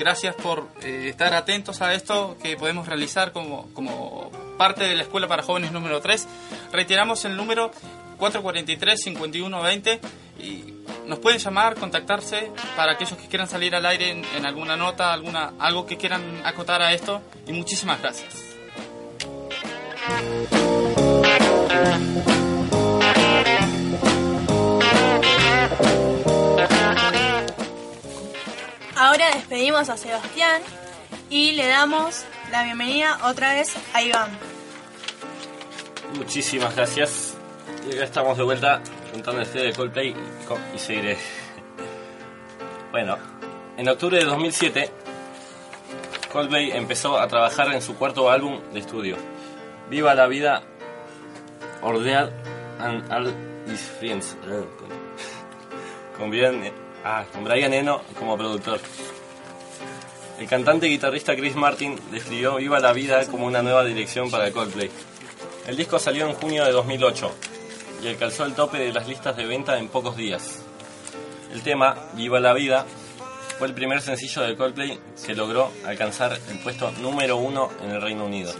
Gracias 0.00 0.34
por 0.34 0.66
eh, 0.82 1.08
estar 1.10 1.34
atentos 1.34 1.82
a 1.82 1.92
esto 1.92 2.38
que 2.42 2.56
podemos 2.56 2.88
realizar 2.88 3.32
como, 3.32 3.68
como 3.74 4.30
parte 4.56 4.84
de 4.84 4.96
la 4.96 5.02
Escuela 5.02 5.28
para 5.28 5.42
Jóvenes 5.42 5.72
número 5.72 6.00
3. 6.00 6.26
Reiteramos 6.72 7.26
el 7.26 7.36
número 7.36 7.70
443-5120 8.18 10.00
y 10.38 10.74
nos 11.06 11.18
pueden 11.18 11.38
llamar, 11.38 11.74
contactarse 11.74 12.50
para 12.76 12.92
aquellos 12.92 13.18
que 13.18 13.28
quieran 13.28 13.46
salir 13.46 13.74
al 13.74 13.84
aire 13.84 14.08
en, 14.08 14.24
en 14.38 14.46
alguna 14.46 14.74
nota, 14.74 15.12
alguna, 15.12 15.52
algo 15.58 15.84
que 15.84 15.98
quieran 15.98 16.22
acotar 16.46 16.80
a 16.80 16.94
esto. 16.94 17.20
Y 17.46 17.52
muchísimas 17.52 18.00
gracias. 18.00 18.56
Ahora 29.00 29.30
despedimos 29.34 29.88
a 29.88 29.96
Sebastián 29.96 30.60
y 31.30 31.52
le 31.52 31.66
damos 31.68 32.22
la 32.52 32.64
bienvenida 32.64 33.18
otra 33.24 33.54
vez 33.54 33.74
a 33.94 34.02
Iván. 34.02 34.28
Muchísimas 36.18 36.76
gracias. 36.76 37.34
Y 37.88 37.94
acá 37.94 38.04
estamos 38.04 38.36
de 38.36 38.44
vuelta 38.44 38.82
contando 39.10 39.42
CD 39.46 39.68
de 39.68 39.72
Coldplay 39.72 40.14
y, 40.74 40.78
seguiré. 40.78 41.16
Bueno, 42.90 43.16
en 43.78 43.88
octubre 43.88 44.18
de 44.18 44.24
2007, 44.26 44.90
Coldplay 46.30 46.72
empezó 46.72 47.18
a 47.18 47.26
trabajar 47.26 47.72
en 47.72 47.80
su 47.80 47.96
cuarto 47.96 48.30
álbum 48.30 48.60
de 48.70 48.80
estudio, 48.80 49.16
Viva 49.88 50.14
la 50.14 50.26
Vida, 50.26 50.62
Ordeal 51.80 52.34
and 52.78 53.10
All 53.10 53.34
His 53.66 53.80
Friends, 53.80 54.36
eh, 54.44 54.62
con, 54.78 54.88
con 56.18 56.28
Brian, 56.28 56.89
ah, 57.04 57.24
con 57.32 57.44
Brian 57.44 57.72
Eno 57.72 58.02
como 58.18 58.36
productor. 58.36 58.80
El 60.38 60.46
cantante 60.48 60.86
y 60.86 60.90
guitarrista 60.90 61.36
Chris 61.36 61.54
Martin 61.54 61.98
describió 62.10 62.56
Viva 62.56 62.80
la 62.80 62.92
Vida 62.92 63.26
como 63.26 63.46
una 63.46 63.62
nueva 63.62 63.84
dirección 63.84 64.30
para 64.30 64.50
Coldplay. 64.50 64.90
El 65.66 65.76
disco 65.76 65.98
salió 65.98 66.26
en 66.26 66.34
junio 66.34 66.64
de 66.64 66.72
2008 66.72 67.30
y 68.02 68.08
alcanzó 68.08 68.44
el 68.46 68.54
tope 68.54 68.78
de 68.78 68.92
las 68.92 69.06
listas 69.06 69.36
de 69.36 69.44
venta 69.44 69.78
en 69.78 69.88
pocos 69.88 70.16
días. 70.16 70.62
El 71.52 71.62
tema, 71.62 71.94
Viva 72.14 72.40
la 72.40 72.54
Vida, 72.54 72.86
fue 73.58 73.68
el 73.68 73.74
primer 73.74 74.00
sencillo 74.00 74.40
de 74.42 74.56
Coldplay 74.56 74.98
que 75.26 75.34
logró 75.34 75.70
alcanzar 75.84 76.38
el 76.50 76.58
puesto 76.60 76.90
número 76.92 77.36
uno 77.36 77.68
en 77.82 77.90
el 77.90 78.00
Reino 78.00 78.24
Unido. 78.24 78.52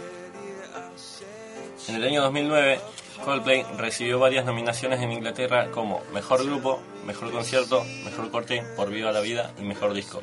En 1.87 1.95
el 1.95 2.03
año 2.03 2.21
2009, 2.21 2.79
Coldplay 3.23 3.63
recibió 3.77 4.19
varias 4.19 4.45
nominaciones 4.45 5.01
en 5.01 5.11
Inglaterra 5.11 5.69
como 5.71 6.01
Mejor 6.13 6.45
Grupo, 6.45 6.81
Mejor 7.05 7.31
Concierto, 7.31 7.83
Mejor 8.03 8.31
Corte 8.31 8.63
por 8.75 8.89
Viva 8.89 9.11
la 9.11 9.21
Vida 9.21 9.51
y 9.59 9.63
Mejor 9.63 9.93
Disco. 9.93 10.21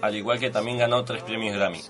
Al 0.00 0.16
igual 0.16 0.38
que 0.38 0.50
también 0.50 0.78
ganó 0.78 1.04
tres 1.04 1.22
premios 1.22 1.56
Grammy. 1.56 1.80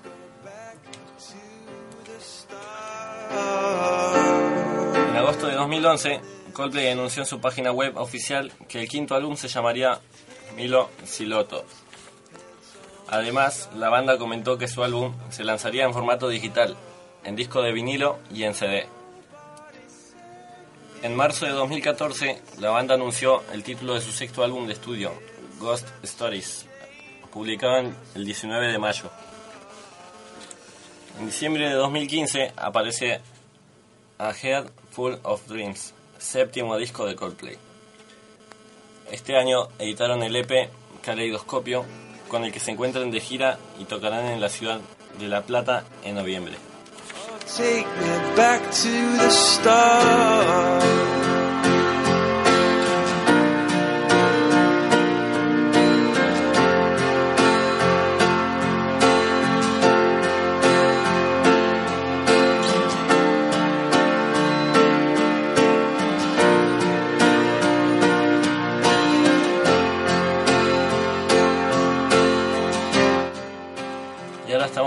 En 5.11 5.17
agosto 5.17 5.47
de 5.47 5.55
2011, 5.55 6.21
Coldplay 6.53 6.89
anunció 6.89 7.23
en 7.23 7.27
su 7.27 7.41
página 7.41 7.73
web 7.73 7.97
oficial 7.97 8.53
que 8.69 8.81
el 8.81 8.89
quinto 8.89 9.15
álbum 9.15 9.37
se 9.37 9.49
llamaría 9.49 10.01
Milo 10.57 10.91
Siloto. 11.05 11.65
Además, 13.09 13.71
la 13.75 13.89
banda 13.89 14.19
comentó 14.19 14.59
que 14.59 14.69
su 14.69 14.85
álbum 14.85 15.15
se 15.31 15.45
lanzaría 15.45 15.85
en 15.85 15.93
formato 15.93 16.29
digital, 16.29 16.77
en 17.25 17.37
disco 17.37 17.63
de 17.63 17.73
vinilo 17.73 18.19
y 18.33 18.45
en 18.45 18.55
CD. 18.55 18.87
En 21.03 21.17
marzo 21.17 21.47
de 21.47 21.53
2014, 21.53 22.43
la 22.59 22.69
banda 22.69 22.95
anunció 22.95 23.43
el 23.55 23.63
título 23.63 23.95
de 23.95 24.03
su 24.03 24.13
sexto 24.13 24.45
álbum 24.45 24.67
de 24.67 24.75
estudio, 24.75 25.15
Ghost 25.59 25.89
Stories, 26.03 26.67
publicado 27.33 27.91
el 28.15 28.25
19 28.27 28.71
de 28.71 28.79
mayo. 28.79 29.11
En 31.19 31.25
diciembre 31.25 31.71
de 31.71 31.75
2015 31.75 32.53
aparece 32.55 33.23
A 34.19 34.35
Head 34.35 34.67
Full 34.91 35.15
of 35.23 35.47
Dreams, 35.47 35.95
séptimo 36.19 36.77
disco 36.77 37.07
de 37.07 37.17
Coldplay. 37.17 37.57
Este 39.11 39.39
año 39.39 39.69
editaron 39.79 40.23
el 40.23 40.37
EP 40.37 40.69
Caleidoscopio, 41.01 41.87
con 42.29 42.45
el 42.45 42.53
que 42.53 42.61
se 42.61 42.73
encuentran 42.73 43.11
de 43.11 43.21
gira 43.21 43.59
y 43.79 43.87
tocarán 43.87 44.27
en 44.27 44.41
la 44.41 44.51
ciudad 44.51 44.81
de 45.19 45.29
La 45.29 45.41
Plata 45.41 45.85
en 46.05 46.17
noviembre. 46.17 46.70
Take 47.57 47.87
me 47.87 48.37
back 48.37 48.63
to 48.71 49.17
the 49.17 49.31
start. 49.31 51.01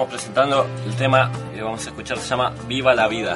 Presentando 0.09 0.67
el 0.85 0.95
tema 0.95 1.31
vamos 1.73 1.87
a 1.87 1.89
escuchar, 1.89 2.19
se 2.19 2.29
llama 2.29 2.53
Viva 2.67 2.93
la 2.93 3.07
Vida. 3.07 3.35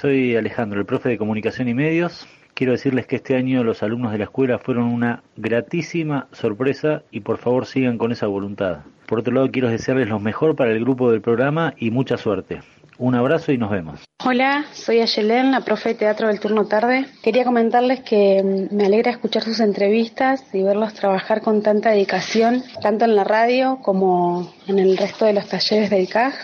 Soy 0.00 0.34
Alejandro, 0.34 0.80
el 0.80 0.86
profe 0.86 1.10
de 1.10 1.18
Comunicación 1.18 1.68
y 1.68 1.74
Medios. 1.74 2.26
Quiero 2.54 2.72
decirles 2.72 3.06
que 3.06 3.16
este 3.16 3.36
año 3.36 3.62
los 3.62 3.82
alumnos 3.82 4.12
de 4.12 4.16
la 4.16 4.24
escuela 4.24 4.58
fueron 4.58 4.84
una 4.84 5.22
gratísima 5.36 6.26
sorpresa 6.32 7.02
y 7.10 7.20
por 7.20 7.36
favor 7.36 7.66
sigan 7.66 7.98
con 7.98 8.10
esa 8.10 8.26
voluntad. 8.26 8.78
Por 9.06 9.18
otro 9.18 9.34
lado, 9.34 9.50
quiero 9.50 9.68
desearles 9.68 10.08
lo 10.08 10.18
mejor 10.18 10.56
para 10.56 10.70
el 10.70 10.80
grupo 10.80 11.10
del 11.10 11.20
programa 11.20 11.74
y 11.76 11.90
mucha 11.90 12.16
suerte. 12.16 12.62
Un 12.96 13.14
abrazo 13.14 13.52
y 13.52 13.58
nos 13.58 13.70
vemos. 13.70 14.00
Hola, 14.24 14.64
soy 14.72 15.00
Ayelen, 15.00 15.50
la 15.50 15.60
profe 15.66 15.90
de 15.90 15.96
teatro 15.96 16.28
del 16.28 16.40
turno 16.40 16.66
tarde. 16.66 17.04
Quería 17.22 17.44
comentarles 17.44 18.00
que 18.00 18.42
mm, 18.42 18.74
me 18.74 18.86
alegra 18.86 19.10
escuchar 19.10 19.42
sus 19.42 19.60
entrevistas 19.60 20.42
y 20.54 20.62
verlos 20.62 20.94
trabajar 20.94 21.42
con 21.42 21.62
tanta 21.62 21.90
dedicación, 21.90 22.62
tanto 22.80 23.04
en 23.04 23.16
la 23.16 23.24
radio 23.24 23.80
como 23.82 24.50
en 24.66 24.78
el 24.78 24.96
resto 24.96 25.26
de 25.26 25.34
los 25.34 25.46
talleres 25.46 25.90
del 25.90 26.08
CAJ. 26.08 26.34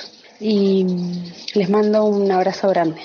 Y 0.40 0.85
mm, 0.85 1.59
les 1.59 1.71
mando 1.71 2.05
un 2.05 2.31
abrazo 2.31 2.69
grande. 2.69 3.01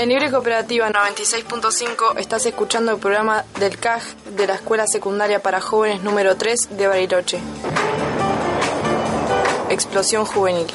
En 0.00 0.08
Libre 0.08 0.30
Cooperativa 0.30 0.88
96.5 0.88 2.16
estás 2.16 2.46
escuchando 2.46 2.90
el 2.92 2.98
programa 2.98 3.44
del 3.58 3.78
CAJ 3.78 4.02
de 4.34 4.46
la 4.46 4.54
Escuela 4.54 4.86
Secundaria 4.86 5.42
para 5.42 5.60
Jóvenes 5.60 6.02
número 6.02 6.38
3 6.38 6.78
de 6.78 6.86
Bariloche. 6.86 7.38
Explosión 9.68 10.24
Juvenil. 10.24 10.66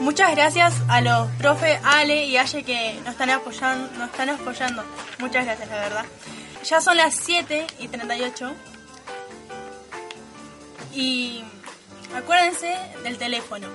Muchas 0.00 0.32
gracias 0.32 0.74
a 0.88 1.00
los 1.00 1.28
profe 1.38 1.78
Ale 1.84 2.24
y 2.24 2.36
Aye 2.36 2.64
que 2.64 2.94
nos 3.04 3.12
están 3.12 3.30
apoyando, 3.30 3.88
nos 3.98 4.10
están 4.10 4.28
apoyando. 4.30 4.82
Muchas 5.20 5.44
gracias, 5.44 5.68
la 5.68 5.76
verdad. 5.76 6.04
Ya 6.64 6.80
son 6.80 6.96
las 6.96 7.14
7 7.14 7.68
y 7.78 7.86
38. 7.86 8.52
Y 10.92 11.44
acuérdense 12.16 12.76
del 13.04 13.16
teléfono. 13.16 13.68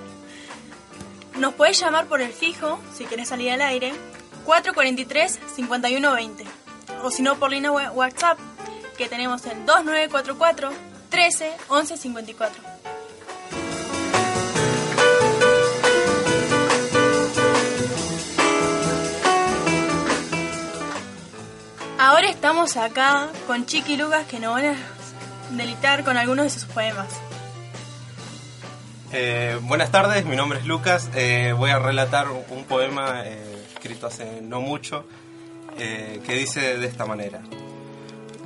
Nos 1.37 1.53
podés 1.53 1.79
llamar 1.79 2.07
por 2.07 2.19
el 2.19 2.33
fijo, 2.33 2.77
si 2.93 3.05
querés 3.05 3.29
salir 3.29 3.53
al 3.53 3.61
aire, 3.61 3.93
443-5120. 4.45 6.43
O 7.03 7.11
si 7.11 7.21
no, 7.21 7.35
por 7.35 7.51
línea 7.51 7.71
WhatsApp, 7.71 8.37
que 8.97 9.07
tenemos 9.07 9.45
el 9.45 9.65
2944 9.65 10.71
13 11.09 11.53
11 11.69 11.97
54. 11.97 12.75
Ahora 22.05 22.29
estamos 22.29 22.77
acá 22.77 23.31
con 23.47 23.65
Chiqui 23.65 23.97
Lucas 23.97 24.27
que 24.27 24.39
nos 24.39 24.53
van 24.53 24.65
a 24.67 24.75
delitar 25.57 26.03
con 26.03 26.17
algunos 26.17 26.43
de 26.43 26.49
sus 26.51 26.65
poemas. 26.65 27.07
Eh, 29.11 29.57
buenas 29.63 29.89
tardes, 29.89 30.23
mi 30.23 30.35
nombre 30.35 30.59
es 30.59 30.67
Lucas. 30.67 31.09
Eh, 31.15 31.55
voy 31.57 31.71
a 31.71 31.79
relatar 31.79 32.27
un 32.29 32.63
poema 32.65 33.23
eh, 33.25 33.65
escrito 33.73 34.05
hace 34.05 34.39
no 34.43 34.61
mucho 34.61 35.03
que 35.75 36.33
dice 36.35 36.77
de 36.77 36.85
esta 36.85 37.07
manera. 37.07 37.41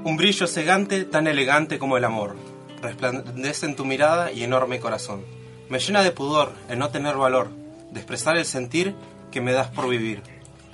Un 0.05 0.15
brillo 0.15 0.47
cegante 0.47 1.03
tan 1.03 1.27
elegante 1.27 1.79
como 1.79 1.97
el 1.97 2.05
amor. 2.05 2.37
Resplandece 2.81 3.65
en 3.65 3.75
tu 3.75 3.83
mirada 3.83 4.31
y 4.31 4.43
enorme 4.45 4.79
corazón. 4.79 5.25
Me 5.67 5.79
llena 5.79 6.01
de 6.01 6.11
pudor 6.11 6.53
el 6.69 6.79
no 6.79 6.91
tener 6.91 7.17
valor, 7.17 7.49
de 7.91 7.99
expresar 7.99 8.37
el 8.37 8.45
sentir 8.45 8.95
que 9.31 9.41
me 9.41 9.51
das 9.51 9.67
por 9.67 9.89
vivir. 9.89 10.23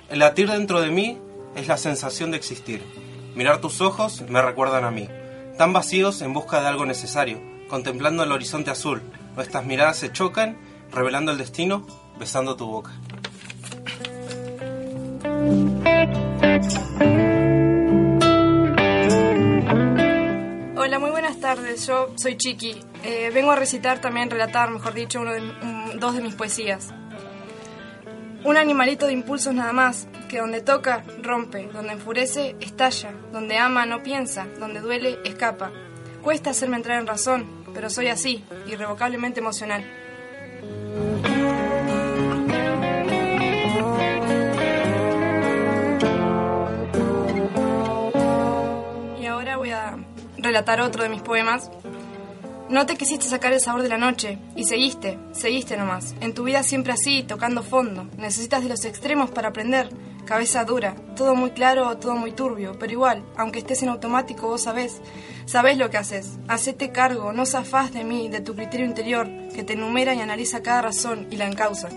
El 0.08 0.20
latir 0.20 0.48
dentro 0.48 0.80
de 0.80 0.92
mí 0.92 1.18
es 1.56 1.68
la 1.68 1.76
sensación 1.76 2.30
de 2.30 2.36
existir. 2.36 2.82
Mirar 3.34 3.60
tus 3.60 3.80
ojos 3.80 4.22
me 4.28 4.40
recuerdan 4.42 4.84
a 4.84 4.90
mí, 4.90 5.08
tan 5.58 5.72
vacíos 5.72 6.22
en 6.22 6.32
busca 6.32 6.60
de 6.60 6.68
algo 6.68 6.86
necesario, 6.86 7.40
contemplando 7.68 8.22
el 8.22 8.32
horizonte 8.32 8.70
azul. 8.70 9.02
Nuestras 9.34 9.64
miradas 9.66 9.96
se 9.98 10.12
chocan, 10.12 10.56
revelando 10.92 11.32
el 11.32 11.38
destino, 11.38 11.86
besando 12.18 12.56
tu 12.56 12.66
boca. 12.66 12.92
Hola, 20.78 20.98
muy 21.00 21.10
buenas 21.10 21.40
tardes. 21.40 21.86
Yo 21.86 22.12
soy 22.16 22.36
Chiqui. 22.36 22.76
Eh, 23.02 23.30
vengo 23.34 23.50
a 23.50 23.56
recitar 23.56 24.00
también, 24.00 24.30
relatar, 24.30 24.70
mejor 24.70 24.94
dicho, 24.94 25.20
uno 25.20 25.32
de- 25.32 25.52
dos 25.98 26.14
de 26.14 26.22
mis 26.22 26.34
poesías. 26.34 26.88
Un 28.44 28.56
animalito 28.56 29.06
de 29.06 29.12
impulsos 29.12 29.52
nada 29.54 29.72
más, 29.72 30.06
que 30.28 30.38
donde 30.38 30.60
toca, 30.60 31.04
rompe, 31.22 31.68
donde 31.72 31.92
enfurece, 31.92 32.56
estalla, 32.60 33.12
donde 33.32 33.58
ama, 33.58 33.86
no 33.86 34.02
piensa, 34.02 34.46
donde 34.58 34.80
duele, 34.80 35.18
escapa. 35.24 35.70
Cuesta 36.22 36.50
hacerme 36.50 36.76
entrar 36.76 37.00
en 37.00 37.06
razón, 37.06 37.46
pero 37.72 37.90
soy 37.90 38.08
así, 38.08 38.44
irrevocablemente 38.66 39.40
emocional. 39.40 39.84
Y 49.20 49.26
ahora 49.26 49.56
voy 49.56 49.70
a 49.70 49.96
relatar 50.38 50.80
otro 50.80 51.02
de 51.02 51.08
mis 51.08 51.22
poemas. 51.22 51.70
No 52.68 52.84
te 52.84 52.96
quisiste 52.96 53.26
sacar 53.26 53.52
el 53.52 53.60
sabor 53.60 53.82
de 53.82 53.88
la 53.88 53.96
noche 53.96 54.38
y 54.56 54.64
seguiste, 54.64 55.20
seguiste 55.30 55.76
nomás. 55.76 56.16
En 56.20 56.34
tu 56.34 56.42
vida 56.42 56.64
siempre 56.64 56.92
así, 56.92 57.22
tocando 57.22 57.62
fondo. 57.62 58.08
Necesitas 58.18 58.64
de 58.64 58.70
los 58.70 58.84
extremos 58.84 59.30
para 59.30 59.48
aprender. 59.48 59.88
Cabeza 60.26 60.64
dura, 60.64 60.96
todo 61.14 61.36
muy 61.36 61.50
claro 61.50 61.96
todo 61.98 62.16
muy 62.16 62.32
turbio, 62.32 62.76
pero 62.80 62.92
igual, 62.92 63.22
aunque 63.36 63.60
estés 63.60 63.84
en 63.84 63.90
automático, 63.90 64.48
vos 64.48 64.62
sabés, 64.62 65.00
sabés 65.46 65.78
lo 65.78 65.88
que 65.88 65.98
haces. 65.98 66.38
Hacete 66.48 66.90
cargo, 66.90 67.32
no 67.32 67.46
zafás 67.46 67.92
de 67.92 68.02
mí, 68.02 68.28
de 68.28 68.40
tu 68.40 68.56
criterio 68.56 68.86
interior, 68.86 69.28
que 69.54 69.62
te 69.62 69.74
enumera 69.74 70.14
y 70.14 70.20
analiza 70.20 70.64
cada 70.64 70.82
razón 70.82 71.28
y 71.30 71.36
la 71.36 71.46
encausa. 71.46 71.90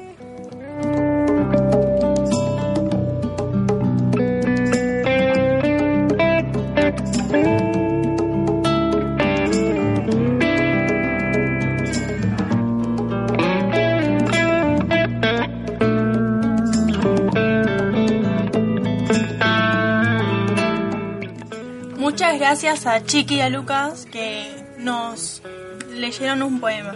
Muchas 22.39 22.61
gracias 22.63 22.85
a 22.85 23.03
Chiqui 23.05 23.35
y 23.35 23.41
a 23.41 23.49
Lucas 23.49 24.07
que 24.09 24.49
nos 24.77 25.41
leyeron 25.89 26.41
un 26.41 26.61
poema. 26.61 26.95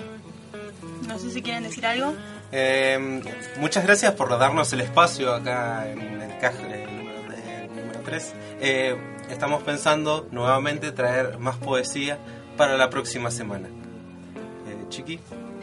No 1.05 1.19
sé 1.19 1.31
si 1.31 1.41
quieren 1.41 1.63
decir 1.63 1.85
algo. 1.85 2.13
Eh, 2.53 3.21
muchas 3.59 3.83
gracias 3.83 4.13
por 4.13 4.29
darnos 4.39 4.71
el 4.71 4.79
espacio 4.79 5.33
acá 5.33 5.85
en 5.91 5.99
el 5.99 6.39
CAJ 6.39 6.55
eh, 6.61 6.87
número, 6.89 7.33
eh, 7.33 7.69
número 7.75 7.99
3. 8.05 8.33
Eh, 8.61 8.97
estamos 9.29 9.63
pensando 9.63 10.29
nuevamente 10.31 10.93
traer 10.93 11.37
más 11.39 11.57
poesía 11.57 12.17
para 12.55 12.77
la 12.77 12.89
próxima 12.89 13.29
semana. 13.29 13.67
Eh, 13.67 14.85
Chiqui. 14.87 15.19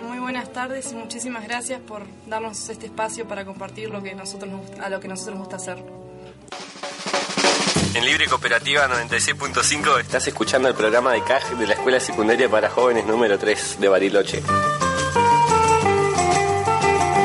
Muy 0.06 0.18
buenas 0.18 0.52
tardes 0.52 0.92
y 0.92 0.94
muchísimas 0.94 1.44
gracias 1.44 1.80
por 1.80 2.02
darnos 2.26 2.68
este 2.68 2.84
espacio 2.84 3.26
para 3.26 3.46
compartir 3.46 3.88
lo 3.88 4.02
que 4.02 4.14
nosotros 4.14 4.52
nos 4.52 4.78
a 4.78 4.90
lo 4.90 5.00
que 5.00 5.08
nosotros 5.08 5.38
nos 5.38 5.48
gusta 5.48 5.56
hacer. 5.56 6.09
En 7.92 8.04
Libre 8.04 8.26
Cooperativa 8.28 8.86
96.5 8.86 10.00
estás 10.00 10.26
escuchando 10.28 10.68
el 10.68 10.74
programa 10.74 11.12
de 11.12 11.24
CAJ 11.24 11.58
de 11.58 11.66
la 11.66 11.74
Escuela 11.74 11.98
Secundaria 11.98 12.48
para 12.48 12.70
Jóvenes 12.70 13.04
número 13.04 13.36
3 13.36 13.78
de 13.80 13.88
Bariloche. 13.88 14.42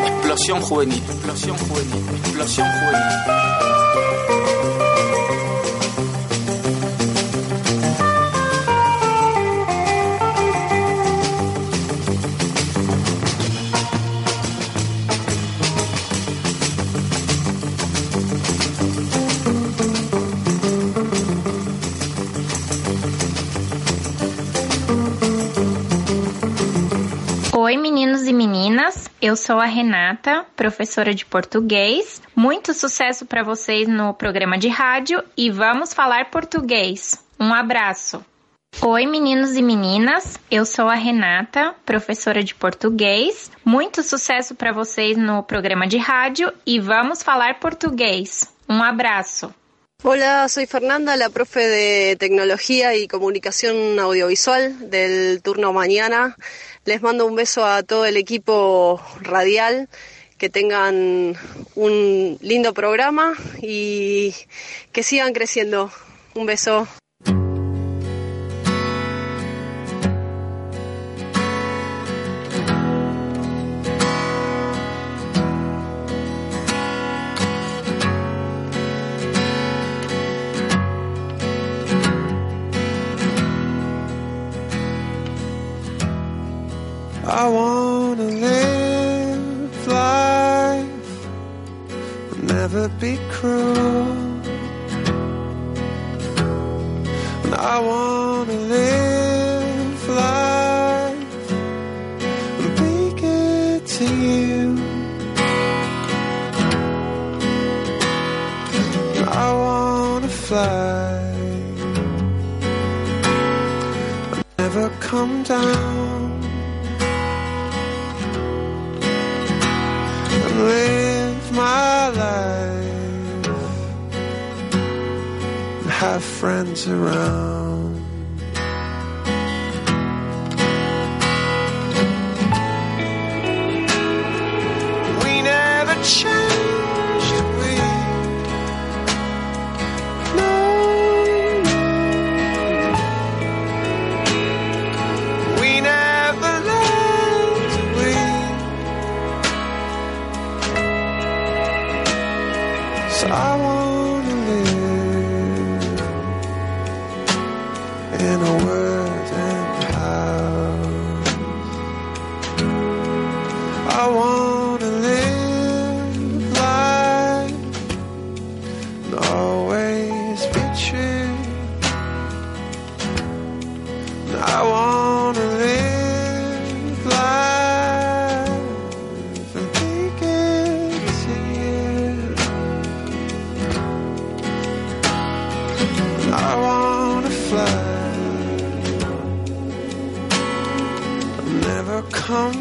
Explosión 0.08 0.62
juvenil, 0.62 1.04
explosión 1.04 1.58
juvenil, 1.58 2.04
explosión 2.17 2.67
juvenil. 2.67 3.55
Eu 29.28 29.36
sou 29.36 29.60
a 29.60 29.66
Renata, 29.66 30.46
professora 30.56 31.12
de 31.12 31.26
português. 31.26 32.22
Muito 32.36 32.76
sucesso 32.76 33.26
para 33.26 33.42
vocês 33.42 33.88
no 33.88 34.14
programa 34.14 34.56
de 34.56 34.68
rádio 34.68 35.24
e 35.36 35.50
vamos 35.50 35.96
falar 35.96 36.30
português. 36.30 37.26
Um 37.40 37.52
abraço. 37.52 38.24
Oi, 38.84 39.08
meninos 39.08 39.56
e 39.56 39.64
meninas. 39.64 40.38
Eu 40.52 40.64
sou 40.64 40.88
a 40.88 40.94
Renata, 40.94 41.74
professora 41.84 42.44
de 42.44 42.54
português. 42.54 43.50
Muito 43.66 44.04
sucesso 44.04 44.54
para 44.54 44.72
vocês 44.72 45.18
no 45.18 45.42
programa 45.42 45.88
de 45.88 45.98
rádio 45.98 46.54
e 46.64 46.80
vamos 46.80 47.24
falar 47.24 47.60
português. 47.60 48.54
Um 48.70 48.84
abraço. 48.84 49.52
Hola, 50.04 50.48
soy 50.50 50.68
Fernanda, 50.68 51.16
la 51.16 51.32
profe 51.32 51.62
de 51.62 52.16
Tecnología 52.18 52.96
y 52.96 53.08
Comunicación 53.08 53.98
Audiovisual 53.98 54.88
del 54.88 55.42
turno 55.42 55.74
mañana. 55.74 56.36
Les 56.86 57.02
mando 57.02 57.26
un 57.26 57.36
beso 57.36 57.65
a 57.65 57.82
todo 57.82 58.06
el 58.06 58.15
equipo 58.15 59.02
radial, 59.19 59.89
que 60.38 60.50
tengan 60.50 61.36
un 61.74 62.38
lindo 62.41 62.74
programa 62.76 63.34
y 63.60 64.36
que 64.91 65.02
sigan 65.02 65.34
creciendo. 65.34 65.91
Un 66.36 66.45
beso. 66.45 66.88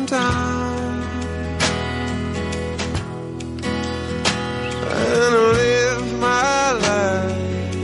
Come 0.06 1.02
and 4.86 5.34
live 5.58 6.20
my 6.20 6.72
life 6.72 7.76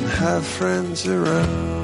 and 0.00 0.08
have 0.08 0.44
friends 0.44 1.06
around. 1.06 1.75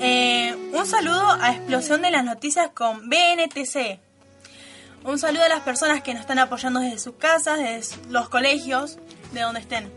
Eh, 0.00 0.54
un 0.74 0.84
saludo 0.86 1.26
a 1.40 1.52
Explosión 1.52 2.02
de 2.02 2.10
las 2.10 2.22
Noticias 2.24 2.70
con 2.74 3.08
BNTC. 3.08 3.98
Un 5.04 5.18
saludo 5.18 5.44
a 5.44 5.48
las 5.48 5.60
personas 5.60 6.02
que 6.02 6.12
nos 6.12 6.20
están 6.20 6.38
apoyando 6.38 6.80
desde 6.80 6.98
sus 6.98 7.14
casas, 7.14 7.58
desde 7.58 7.96
los 8.10 8.28
colegios, 8.28 8.98
de 9.32 9.40
donde 9.40 9.60
estén. 9.60 9.90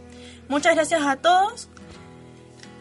Muchas 0.48 0.76
gracias 0.76 1.02
a 1.04 1.18
todos. 1.18 1.68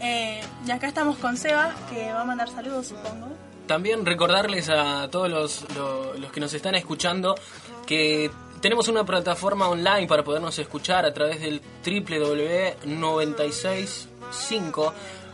Eh, 0.00 0.40
y 0.66 0.70
acá 0.70 0.86
estamos 0.86 1.18
con 1.18 1.36
Seba, 1.36 1.74
que 1.92 2.12
va 2.12 2.20
a 2.20 2.24
mandar 2.24 2.48
saludos, 2.48 2.86
supongo. 2.88 3.26
También 3.66 4.06
recordarles 4.06 4.68
a 4.68 5.08
todos 5.10 5.28
los, 5.28 5.66
lo- 5.74 6.14
los 6.14 6.30
que 6.32 6.38
nos 6.40 6.54
están 6.54 6.74
escuchando 6.76 7.34
que 7.86 8.30
tenemos 8.60 8.86
una 8.88 9.04
plataforma 9.04 9.68
online 9.68 10.06
para 10.06 10.22
podernos 10.22 10.58
escuchar 10.58 11.04
a 11.04 11.12
través 11.12 11.40
del 11.40 11.60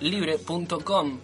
www.965libre.com. 0.00 1.20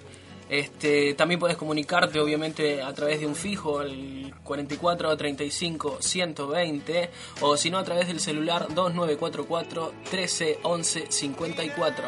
Este, 0.49 1.15
también 1.15 1.41
puedes 1.41 1.57
comunicarte 1.57 2.21
obviamente 2.21 2.83
a 2.83 2.93
través 2.93 3.21
de 3.21 3.27
un 3.27 3.35
fijo 3.35 3.79
al 3.79 4.35
44 4.45 5.17
35 5.17 5.97
120 6.01 7.11
o 7.41 7.57
si 7.57 7.71
no 7.71 7.79
a 7.79 7.85
través 7.85 8.09
del 8.09 8.21
celular 8.21 8.67
2944 8.75 9.95
13 10.11 10.59
11 10.63 11.07
54. 11.11 12.05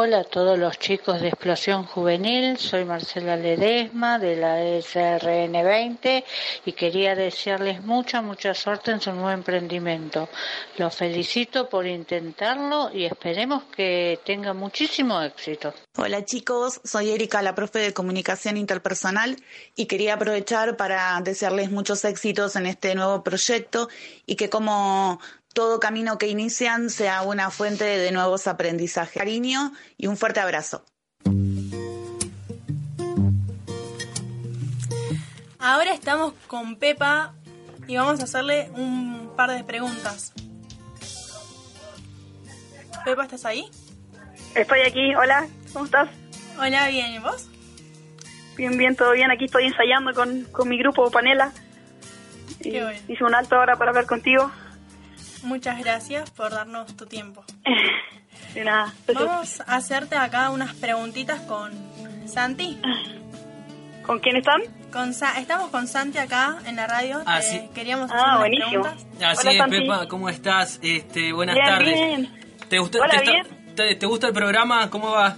Hola 0.00 0.20
a 0.20 0.24
todos 0.24 0.56
los 0.56 0.78
chicos 0.78 1.20
de 1.20 1.26
Explosión 1.26 1.82
Juvenil, 1.82 2.56
soy 2.56 2.84
Marcela 2.84 3.36
Ledesma 3.36 4.20
de 4.20 4.36
la 4.36 4.60
SRN 4.80 5.50
20 5.50 6.24
y 6.66 6.72
quería 6.74 7.16
desearles 7.16 7.82
mucha, 7.82 8.22
mucha 8.22 8.54
suerte 8.54 8.92
en 8.92 9.00
su 9.00 9.10
nuevo 9.10 9.32
emprendimiento. 9.32 10.28
Los 10.76 10.94
felicito 10.94 11.68
por 11.68 11.84
intentarlo 11.84 12.92
y 12.94 13.06
esperemos 13.06 13.64
que 13.76 14.20
tenga 14.24 14.54
muchísimo 14.54 15.20
éxito. 15.20 15.74
Hola 15.96 16.24
chicos, 16.24 16.80
soy 16.84 17.10
Erika, 17.10 17.42
la 17.42 17.56
profe 17.56 17.80
de 17.80 17.92
comunicación 17.92 18.56
interpersonal 18.56 19.34
y 19.74 19.86
quería 19.86 20.14
aprovechar 20.14 20.76
para 20.76 21.20
desearles 21.24 21.72
muchos 21.72 22.04
éxitos 22.04 22.54
en 22.54 22.66
este 22.66 22.94
nuevo 22.94 23.24
proyecto 23.24 23.88
y 24.26 24.36
que 24.36 24.48
como 24.48 25.18
todo 25.52 25.80
camino 25.80 26.18
que 26.18 26.28
inician 26.28 26.90
sea 26.90 27.22
una 27.22 27.50
fuente 27.50 27.84
de 27.84 28.10
nuevos 28.12 28.46
aprendizajes. 28.46 29.18
Cariño 29.18 29.72
y 29.96 30.06
un 30.06 30.16
fuerte 30.16 30.40
abrazo. 30.40 30.84
Ahora 35.58 35.92
estamos 35.92 36.34
con 36.46 36.76
Pepa 36.76 37.34
y 37.86 37.96
vamos 37.96 38.20
a 38.20 38.24
hacerle 38.24 38.70
un 38.74 39.32
par 39.36 39.50
de 39.50 39.64
preguntas. 39.64 40.32
Pepa, 43.04 43.24
¿estás 43.24 43.44
ahí? 43.44 43.68
Estoy 44.54 44.80
aquí, 44.80 45.14
hola. 45.14 45.46
¿Cómo 45.72 45.84
estás? 45.84 46.08
Hola, 46.58 46.88
bien, 46.88 47.12
¿y 47.12 47.18
vos? 47.18 47.48
Bien, 48.56 48.76
bien, 48.76 48.96
todo 48.96 49.12
bien. 49.12 49.30
Aquí 49.30 49.44
estoy 49.44 49.64
ensayando 49.66 50.12
con, 50.14 50.44
con 50.44 50.68
mi 50.68 50.78
grupo 50.78 51.10
Panela. 51.10 51.52
Y 52.60 52.70
Qué 52.70 52.82
bueno. 52.82 53.00
Hice 53.08 53.24
un 53.24 53.34
alto 53.34 53.56
ahora 53.56 53.76
para 53.76 53.90
hablar 53.90 54.06
contigo. 54.06 54.50
Muchas 55.42 55.78
gracias 55.78 56.30
por 56.30 56.50
darnos 56.50 56.96
tu 56.96 57.06
tiempo. 57.06 57.44
De 58.54 58.64
nada. 58.64 58.92
Vamos 59.14 59.60
a 59.60 59.76
hacerte 59.76 60.16
acá 60.16 60.50
unas 60.50 60.74
preguntitas 60.74 61.40
con 61.42 61.72
Santi. 62.26 62.80
¿Con 64.02 64.20
quién 64.20 64.36
están? 64.36 64.62
Con 64.92 65.12
Sa- 65.12 65.38
estamos 65.38 65.70
con 65.70 65.86
Santi 65.86 66.18
acá 66.18 66.58
en 66.66 66.76
la 66.76 66.86
radio. 66.86 67.22
Ah, 67.26 67.42
sí. 67.42 67.68
Queríamos 67.74 68.10
Ah, 68.10 68.14
hacer 68.14 68.26
unas 68.26 68.38
buenísimo. 68.38 68.82
preguntas. 68.82 69.06
Así 69.38 69.48
es, 69.48 69.62
Pepa, 69.68 70.08
¿cómo 70.08 70.28
estás? 70.30 70.78
Este, 70.82 71.32
buenas 71.32 71.56
Bien, 71.56 71.66
tardes. 71.68 71.94
bien. 71.94 72.40
¿Te 72.70 72.78
gusta, 72.78 72.98
Hola, 73.00 73.10
te, 73.10 73.16
está- 73.16 73.32
bien. 73.32 73.46
te- 73.76 73.94
te 73.96 74.06
gusta 74.06 74.28
el 74.28 74.32
programa? 74.32 74.88
¿Cómo 74.90 75.10
va? 75.10 75.36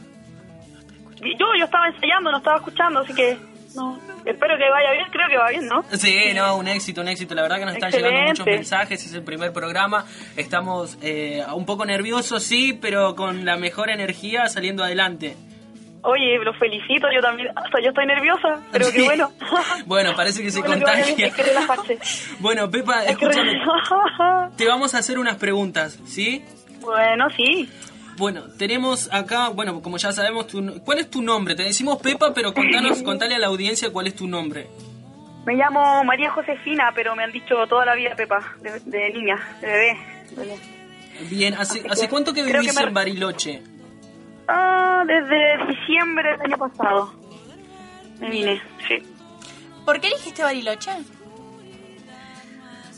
Yo, 1.20 1.46
yo 1.58 1.64
estaba 1.64 1.88
ensayando, 1.88 2.30
no 2.30 2.38
estaba 2.38 2.56
escuchando, 2.58 3.00
así 3.00 3.12
que 3.12 3.38
no. 3.74 3.98
Espero 4.24 4.56
que 4.58 4.68
vaya 4.70 4.92
bien, 4.92 5.06
creo 5.10 5.28
que 5.28 5.36
va 5.36 5.48
bien, 5.48 5.66
¿no? 5.66 5.82
Sí, 5.92 6.32
no, 6.34 6.56
un 6.56 6.68
éxito, 6.68 7.00
un 7.00 7.08
éxito. 7.08 7.34
La 7.34 7.42
verdad 7.42 7.58
que 7.58 7.64
nos 7.64 7.74
están 7.74 7.88
Excelente. 7.88 8.10
llegando 8.14 8.30
muchos 8.30 8.46
mensajes, 8.46 9.06
es 9.06 9.14
el 9.14 9.22
primer 9.24 9.52
programa. 9.52 10.04
Estamos 10.36 10.98
eh, 11.02 11.42
un 11.54 11.64
poco 11.66 11.84
nerviosos, 11.86 12.42
sí, 12.42 12.78
pero 12.80 13.14
con 13.16 13.44
la 13.44 13.56
mejor 13.56 13.90
energía 13.90 14.46
saliendo 14.48 14.84
adelante. 14.84 15.36
Oye, 16.02 16.38
los 16.42 16.56
felicito, 16.56 17.08
yo 17.14 17.20
también, 17.20 17.48
hasta 17.54 17.78
yo 17.82 17.88
estoy 17.90 18.06
nerviosa, 18.06 18.60
pero 18.72 18.86
Sí. 18.86 18.92
qué 18.96 19.02
bueno. 19.02 19.30
Bueno, 19.86 20.14
parece 20.16 20.42
que 20.42 20.50
se 20.50 20.60
Bueno, 20.60 20.76
que 20.76 20.92
contagia. 20.92 21.30
que. 21.30 21.98
Bueno, 22.38 22.70
Pepa, 22.70 23.04
que 23.04 23.12
escúchame, 23.12 23.52
te 24.56 24.66
vamos 24.66 24.94
a 24.94 24.98
hacer 24.98 25.18
unas 25.18 25.36
preguntas, 25.36 25.98
¿sí? 26.06 26.42
Bueno, 26.80 27.26
sí. 27.36 27.68
Bueno, 28.20 28.42
tenemos 28.58 29.08
acá, 29.14 29.48
bueno, 29.48 29.80
como 29.80 29.96
ya 29.96 30.12
sabemos, 30.12 30.46
tu- 30.46 30.82
¿cuál 30.84 30.98
es 30.98 31.08
tu 31.10 31.22
nombre? 31.22 31.54
Te 31.54 31.62
decimos 31.62 31.96
Pepa, 32.02 32.34
pero 32.34 32.52
contanos, 32.52 33.02
contale 33.02 33.34
a 33.34 33.38
la 33.38 33.46
audiencia 33.46 33.90
cuál 33.90 34.08
es 34.08 34.14
tu 34.14 34.28
nombre. 34.28 34.66
Me 35.46 35.54
llamo 35.54 36.04
María 36.04 36.30
Josefina, 36.30 36.92
pero 36.94 37.16
me 37.16 37.24
han 37.24 37.32
dicho 37.32 37.54
toda 37.66 37.86
la 37.86 37.94
vida 37.94 38.14
Pepa, 38.14 38.56
de, 38.60 38.78
de 38.80 39.10
niña, 39.14 39.36
de 39.62 39.66
bebé. 39.66 39.96
Bien, 41.30 41.54
¿hace, 41.54 41.82
¿hace 41.88 42.10
cuánto 42.10 42.34
que 42.34 42.42
vivís 42.42 42.74
que 42.74 42.78
me- 42.82 42.88
en 42.88 42.92
Bariloche? 42.94 43.62
Ah, 44.48 45.02
desde 45.06 45.66
diciembre 45.68 46.32
del 46.32 46.42
año 46.42 46.58
pasado. 46.58 47.14
Me 48.18 48.28
vine, 48.28 48.60
sí. 48.86 48.98
¿Por 49.86 49.98
qué 49.98 50.08
elegiste 50.08 50.42
Bariloche? 50.42 50.90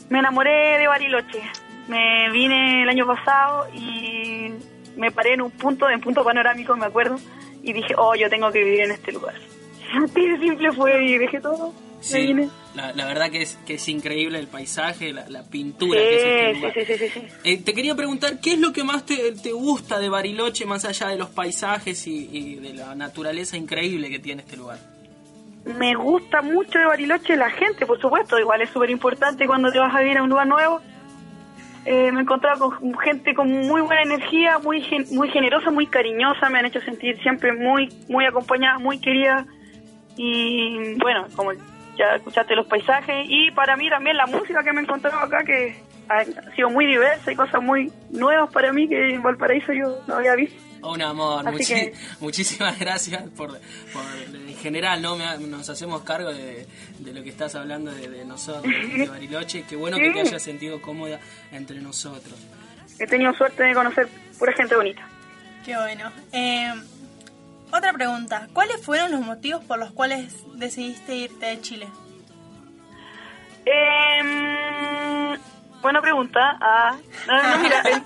Me 0.09 0.19
enamoré 0.19 0.79
de 0.79 0.87
Bariloche. 0.87 1.41
Me 1.87 2.29
vine 2.31 2.83
el 2.83 2.89
año 2.89 3.07
pasado 3.07 3.67
y 3.73 4.51
me 4.97 5.11
paré 5.11 5.33
en 5.33 5.41
un 5.41 5.51
punto, 5.51 5.89
en 5.89 6.01
punto 6.01 6.23
panorámico, 6.23 6.75
me 6.75 6.85
acuerdo, 6.85 7.17
y 7.61 7.73
dije, 7.73 7.93
oh, 7.97 8.15
yo 8.15 8.29
tengo 8.29 8.51
que 8.51 8.63
vivir 8.63 8.81
en 8.81 8.91
este 8.91 9.11
lugar. 9.11 9.35
Así 10.03 10.27
de 10.27 10.39
simple 10.39 10.71
fue 10.71 11.03
y 11.05 11.17
dejé 11.17 11.39
todo. 11.39 11.71
Me 11.71 12.03
Sí, 12.03 12.27
vine. 12.27 12.49
la, 12.75 12.91
la 12.91 13.05
verdad 13.05 13.31
que 13.31 13.41
es, 13.43 13.57
que 13.65 13.75
es 13.75 13.87
increíble 13.87 14.37
el 14.37 14.47
paisaje, 14.47 15.13
la, 15.13 15.29
la 15.29 15.43
pintura 15.43 15.97
Sí, 16.01 16.05
que 16.05 16.15
es 16.15 16.23
este 16.23 16.53
sí, 16.53 16.59
lugar. 16.59 16.73
sí, 16.73 16.85
sí, 16.85 16.97
sí, 16.97 17.09
sí. 17.21 17.27
Eh, 17.45 17.57
te 17.63 17.73
quería 17.73 17.95
preguntar, 17.95 18.41
¿qué 18.41 18.53
es 18.53 18.59
lo 18.59 18.73
que 18.73 18.83
más 18.83 19.05
te, 19.05 19.31
te 19.31 19.53
gusta 19.53 19.99
de 19.99 20.09
Bariloche, 20.09 20.65
más 20.65 20.83
allá 20.83 21.07
de 21.07 21.15
los 21.17 21.29
paisajes 21.29 22.05
y, 22.07 22.27
y 22.29 22.55
de 22.55 22.73
la 22.73 22.93
naturaleza 22.95 23.55
increíble 23.55 24.09
que 24.09 24.19
tiene 24.19 24.41
este 24.41 24.57
lugar? 24.57 24.79
Me 25.79 25.95
gusta 25.95 26.41
mucho 26.41 26.77
de 26.77 26.85
Bariloche 26.85 27.37
la 27.37 27.49
gente, 27.51 27.85
por 27.85 28.01
supuesto, 28.01 28.37
igual 28.37 28.61
es 28.61 28.69
súper 28.69 28.89
importante 28.89 29.47
cuando 29.47 29.71
te 29.71 29.79
vas 29.79 29.95
a 29.95 30.01
vivir 30.01 30.17
a 30.17 30.23
un 30.23 30.29
lugar 30.29 30.45
nuevo. 30.47 30.81
Eh, 31.85 32.11
me 32.13 32.19
he 32.19 32.21
encontrado 32.23 32.69
con 32.79 32.97
gente 32.99 33.33
con 33.33 33.51
muy 33.51 33.81
buena 33.81 34.03
energía, 34.03 34.57
muy 34.59 34.81
gen- 34.81 35.05
muy 35.11 35.29
generosa, 35.29 35.69
muy 35.69 35.85
cariñosa, 35.87 36.49
me 36.49 36.59
han 36.59 36.65
hecho 36.65 36.79
sentir 36.81 37.21
siempre 37.21 37.51
muy 37.53 37.89
muy 38.07 38.25
acompañada, 38.25 38.79
muy 38.79 38.99
querida. 38.99 39.45
Y 40.15 40.93
bueno, 40.99 41.27
como 41.35 41.51
ya 41.97 42.15
escuchaste 42.15 42.55
los 42.55 42.67
paisajes, 42.67 43.25
y 43.27 43.51
para 43.51 43.75
mí 43.75 43.89
también 43.89 44.15
la 44.17 44.27
música 44.27 44.63
que 44.63 44.71
me 44.71 44.79
he 44.81 44.83
encontrado 44.83 45.19
acá, 45.19 45.43
que 45.43 45.75
ha 46.09 46.23
sido 46.55 46.69
muy 46.69 46.85
diversa 46.85 47.31
y 47.31 47.35
cosas 47.35 47.61
muy 47.61 47.91
nuevas 48.11 48.51
para 48.51 48.71
mí 48.71 48.87
que 48.87 49.13
en 49.15 49.21
Valparaíso 49.23 49.73
yo 49.73 49.97
no 50.07 50.15
había 50.15 50.35
visto. 50.35 50.61
Un 50.83 51.01
amor, 51.01 51.47
Así 51.47 51.57
muchi- 51.57 51.73
que- 51.73 51.93
muchísimas 52.19 52.77
gracias 52.79 53.23
por, 53.37 53.49
por- 53.91 54.35
en 54.35 54.55
general, 54.57 55.01
¿no? 55.01 55.15
Me 55.15 55.25
nos 55.47 55.69
hacemos 55.69 56.03
cargo 56.03 56.33
de, 56.33 56.67
de 56.99 57.13
lo 57.13 57.23
que 57.23 57.29
estás 57.29 57.55
hablando 57.55 57.91
de, 57.91 58.09
de 58.09 58.25
nosotros, 58.25 58.63
de 58.95 59.07
Bariloche. 59.07 59.63
Qué 59.67 59.75
bueno 59.75 59.97
que 59.97 60.11
te 60.11 60.21
hayas 60.21 60.41
sentido 60.43 60.81
cómoda 60.81 61.19
entre 61.51 61.79
nosotros. 61.79 62.35
He 62.99 63.07
tenido 63.07 63.33
suerte 63.33 63.63
de 63.63 63.73
conocer 63.73 64.07
pura 64.37 64.53
gente 64.53 64.75
bonita. 64.75 65.07
Qué 65.65 65.75
bueno. 65.75 66.11
Eh, 66.31 66.73
otra 67.71 67.91
pregunta. 67.93 68.47
¿Cuáles 68.53 68.81
fueron 68.85 69.11
los 69.11 69.21
motivos 69.21 69.63
por 69.65 69.79
los 69.79 69.91
cuales 69.91 70.33
decidiste 70.55 71.15
irte 71.15 71.45
de 71.47 71.61
Chile? 71.61 71.87
Eh, 73.65 75.37
buena 75.81 76.01
pregunta. 76.01 76.57
Ah, 76.59 76.97
no, 77.27 77.43
no, 77.43 77.57
mira, 77.63 77.83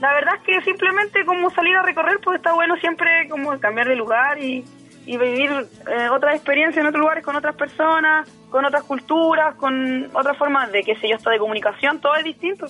la 0.00 0.12
verdad 0.12 0.34
es 0.36 0.42
que 0.42 0.62
simplemente 0.62 1.24
como 1.24 1.50
salir 1.50 1.76
a 1.76 1.82
recorrer, 1.82 2.18
pues 2.22 2.36
está 2.36 2.52
bueno 2.52 2.76
siempre 2.76 3.28
como 3.28 3.58
cambiar 3.58 3.88
de 3.88 3.96
lugar 3.96 4.38
y, 4.38 4.64
y 5.06 5.16
vivir 5.16 5.50
eh, 5.50 6.08
otras 6.10 6.34
experiencias 6.34 6.82
en 6.82 6.86
otros 6.86 7.00
lugares 7.00 7.24
con 7.24 7.36
otras 7.36 7.54
personas, 7.54 8.28
con 8.50 8.64
otras 8.64 8.82
culturas, 8.84 9.54
con 9.54 10.10
otras 10.14 10.36
formas 10.36 10.70
de, 10.72 10.82
qué 10.82 10.96
sé 10.96 11.08
yo, 11.08 11.16
hasta 11.16 11.30
de 11.30 11.38
comunicación, 11.38 12.00
todo 12.00 12.14
es 12.16 12.24
distinto. 12.24 12.66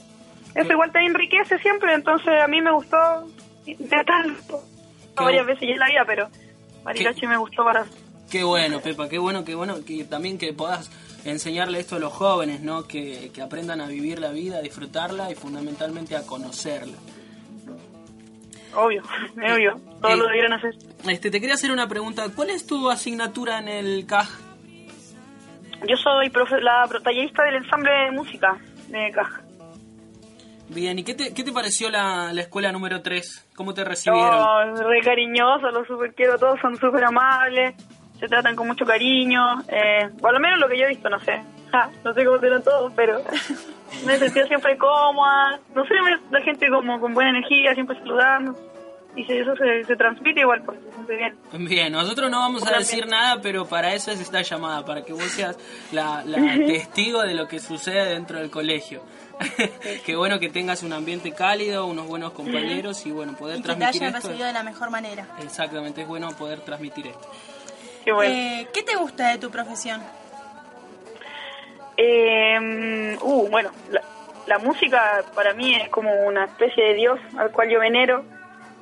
Eso 0.54 0.72
igual 0.72 0.92
te 0.92 1.04
enriquece 1.04 1.58
siempre, 1.58 1.92
entonces 1.94 2.40
a 2.40 2.46
mí 2.46 2.60
me 2.60 2.72
gustó 2.72 2.96
intentarlo 3.66 4.34
varias 5.14 5.46
veces 5.46 5.68
ya 5.68 5.74
en 5.74 5.78
la 5.78 5.86
vida, 5.86 6.04
pero 6.06 6.28
Bariloche 6.82 7.26
me 7.26 7.36
gustó 7.36 7.64
para... 7.64 7.84
Qué 8.30 8.42
bueno, 8.42 8.80
Pepa, 8.80 9.08
qué 9.08 9.18
bueno, 9.18 9.44
qué 9.44 9.54
bueno 9.54 9.76
que 9.86 10.04
también 10.04 10.38
que 10.38 10.52
puedas 10.52 10.90
enseñarle 11.30 11.78
esto 11.80 11.96
a 11.96 11.98
los 11.98 12.12
jóvenes, 12.12 12.60
¿no? 12.60 12.84
Que, 12.86 13.30
que 13.32 13.42
aprendan 13.42 13.80
a 13.80 13.86
vivir 13.86 14.18
la 14.18 14.30
vida, 14.30 14.58
a 14.58 14.62
disfrutarla 14.62 15.30
y 15.30 15.34
fundamentalmente 15.34 16.16
a 16.16 16.22
conocerla. 16.26 16.96
Obvio, 18.74 19.02
obvio, 19.36 19.74
todos 20.00 20.14
Eh, 20.14 20.16
lo 20.16 20.26
debieron 20.26 20.52
hacer. 20.52 20.74
Este, 21.08 21.30
te 21.30 21.40
quería 21.40 21.54
hacer 21.54 21.70
una 21.70 21.88
pregunta. 21.88 22.26
¿Cuál 22.34 22.50
es 22.50 22.66
tu 22.66 22.90
asignatura 22.90 23.58
en 23.58 23.68
el 23.68 24.06
CAJ? 24.06 24.28
Yo 25.88 25.96
soy 25.96 26.28
profe- 26.30 26.60
la 26.60 26.88
tallerista 27.02 27.42
del 27.44 27.56
ensamble 27.56 27.90
de 27.90 28.10
música 28.10 28.56
de 28.88 29.10
Caja. 29.12 29.42
Bien, 30.68 30.98
¿y 30.98 31.04
qué 31.04 31.14
te, 31.14 31.32
qué 31.32 31.44
te 31.44 31.52
pareció 31.52 31.90
la, 31.90 32.32
la 32.32 32.40
escuela 32.40 32.72
número 32.72 33.00
3? 33.02 33.46
¿Cómo 33.54 33.72
te 33.72 33.84
recibieron? 33.84 34.34
Oh, 34.34 34.74
re 34.82 35.00
cariñosos, 35.00 35.72
los 35.72 35.86
super 35.86 36.12
quiero, 36.14 36.38
todos 36.38 36.58
son 36.60 36.76
súper 36.76 37.04
amables, 37.04 37.74
se 38.20 38.28
tratan 38.28 38.56
con 38.56 38.66
mucho 38.66 38.84
cariño, 38.84 39.62
eh, 39.68 40.08
por 40.20 40.32
lo 40.32 40.40
menos 40.40 40.58
lo 40.58 40.68
que 40.68 40.78
yo 40.78 40.84
he 40.84 40.88
visto, 40.88 41.08
no 41.08 41.20
sé, 41.20 41.42
Ja, 41.72 41.90
no 42.04 42.14
sé 42.14 42.24
cómo 42.24 42.38
serán 42.38 42.62
todos, 42.62 42.92
pero 42.94 43.20
me 44.06 44.14
he 44.14 44.18
sentido 44.18 44.46
siempre 44.46 44.76
cómoda, 44.78 45.58
no 45.74 45.84
sé, 45.84 45.94
la 46.30 46.40
gente 46.42 46.68
como 46.70 47.00
con 47.00 47.12
buena 47.14 47.30
energía, 47.30 47.74
siempre 47.74 47.98
saludando, 47.98 48.56
y 49.16 49.24
se- 49.24 49.40
eso 49.40 49.54
se, 49.56 49.84
se 49.84 49.96
transmite 49.96 50.40
igual, 50.40 50.62
porque 50.64 50.80
se 50.82 50.92
siente 50.94 51.16
bien. 51.16 51.36
Bien, 51.68 51.92
nosotros 51.92 52.30
no 52.30 52.38
vamos 52.38 52.66
a 52.66 52.78
decir 52.78 53.06
nada, 53.08 53.40
pero 53.42 53.66
para 53.66 53.94
eso 53.94 54.10
es 54.12 54.20
esta 54.20 54.42
llamada, 54.42 54.84
para 54.84 55.02
que 55.04 55.12
vos 55.12 55.24
seas 55.24 55.58
la, 55.92 56.22
la 56.24 56.38
testigo 56.66 57.22
de 57.22 57.34
lo 57.34 57.48
que 57.48 57.58
sucede 57.58 58.10
dentro 58.14 58.38
del 58.38 58.50
colegio. 58.50 59.02
Qué 60.06 60.16
bueno 60.16 60.38
que 60.38 60.48
tengas 60.48 60.82
un 60.82 60.92
ambiente 60.94 61.32
cálido, 61.32 61.84
unos 61.86 62.06
buenos 62.06 62.32
compañeros 62.32 63.04
y 63.04 63.10
bueno, 63.10 63.34
poder 63.34 63.58
Y 63.58 63.62
que 63.62 63.68
te 63.68 63.74
transmitir 63.74 64.02
hayan 64.04 64.14
esto. 64.16 64.28
recibido 64.28 64.46
de 64.46 64.52
la 64.54 64.62
mejor 64.62 64.90
manera. 64.90 65.26
Exactamente, 65.42 66.02
es 66.02 66.08
bueno 66.08 66.30
poder 66.38 66.60
transmitir 66.60 67.08
esto. 67.08 67.28
Qué 68.06 68.12
bueno. 68.12 68.32
Eh, 68.34 68.68
¿Qué 68.72 68.82
te 68.84 68.94
gusta 68.96 69.30
de 69.32 69.38
tu 69.38 69.50
profesión? 69.50 70.00
Eh, 71.96 73.16
uh, 73.20 73.48
bueno, 73.48 73.70
la, 73.90 74.00
la 74.46 74.58
música 74.58 75.24
para 75.34 75.54
mí 75.54 75.74
es 75.74 75.88
como 75.88 76.12
una 76.24 76.44
especie 76.44 76.84
de 76.84 76.94
Dios 76.94 77.18
al 77.36 77.50
cual 77.50 77.68
yo 77.68 77.80
venero 77.80 78.24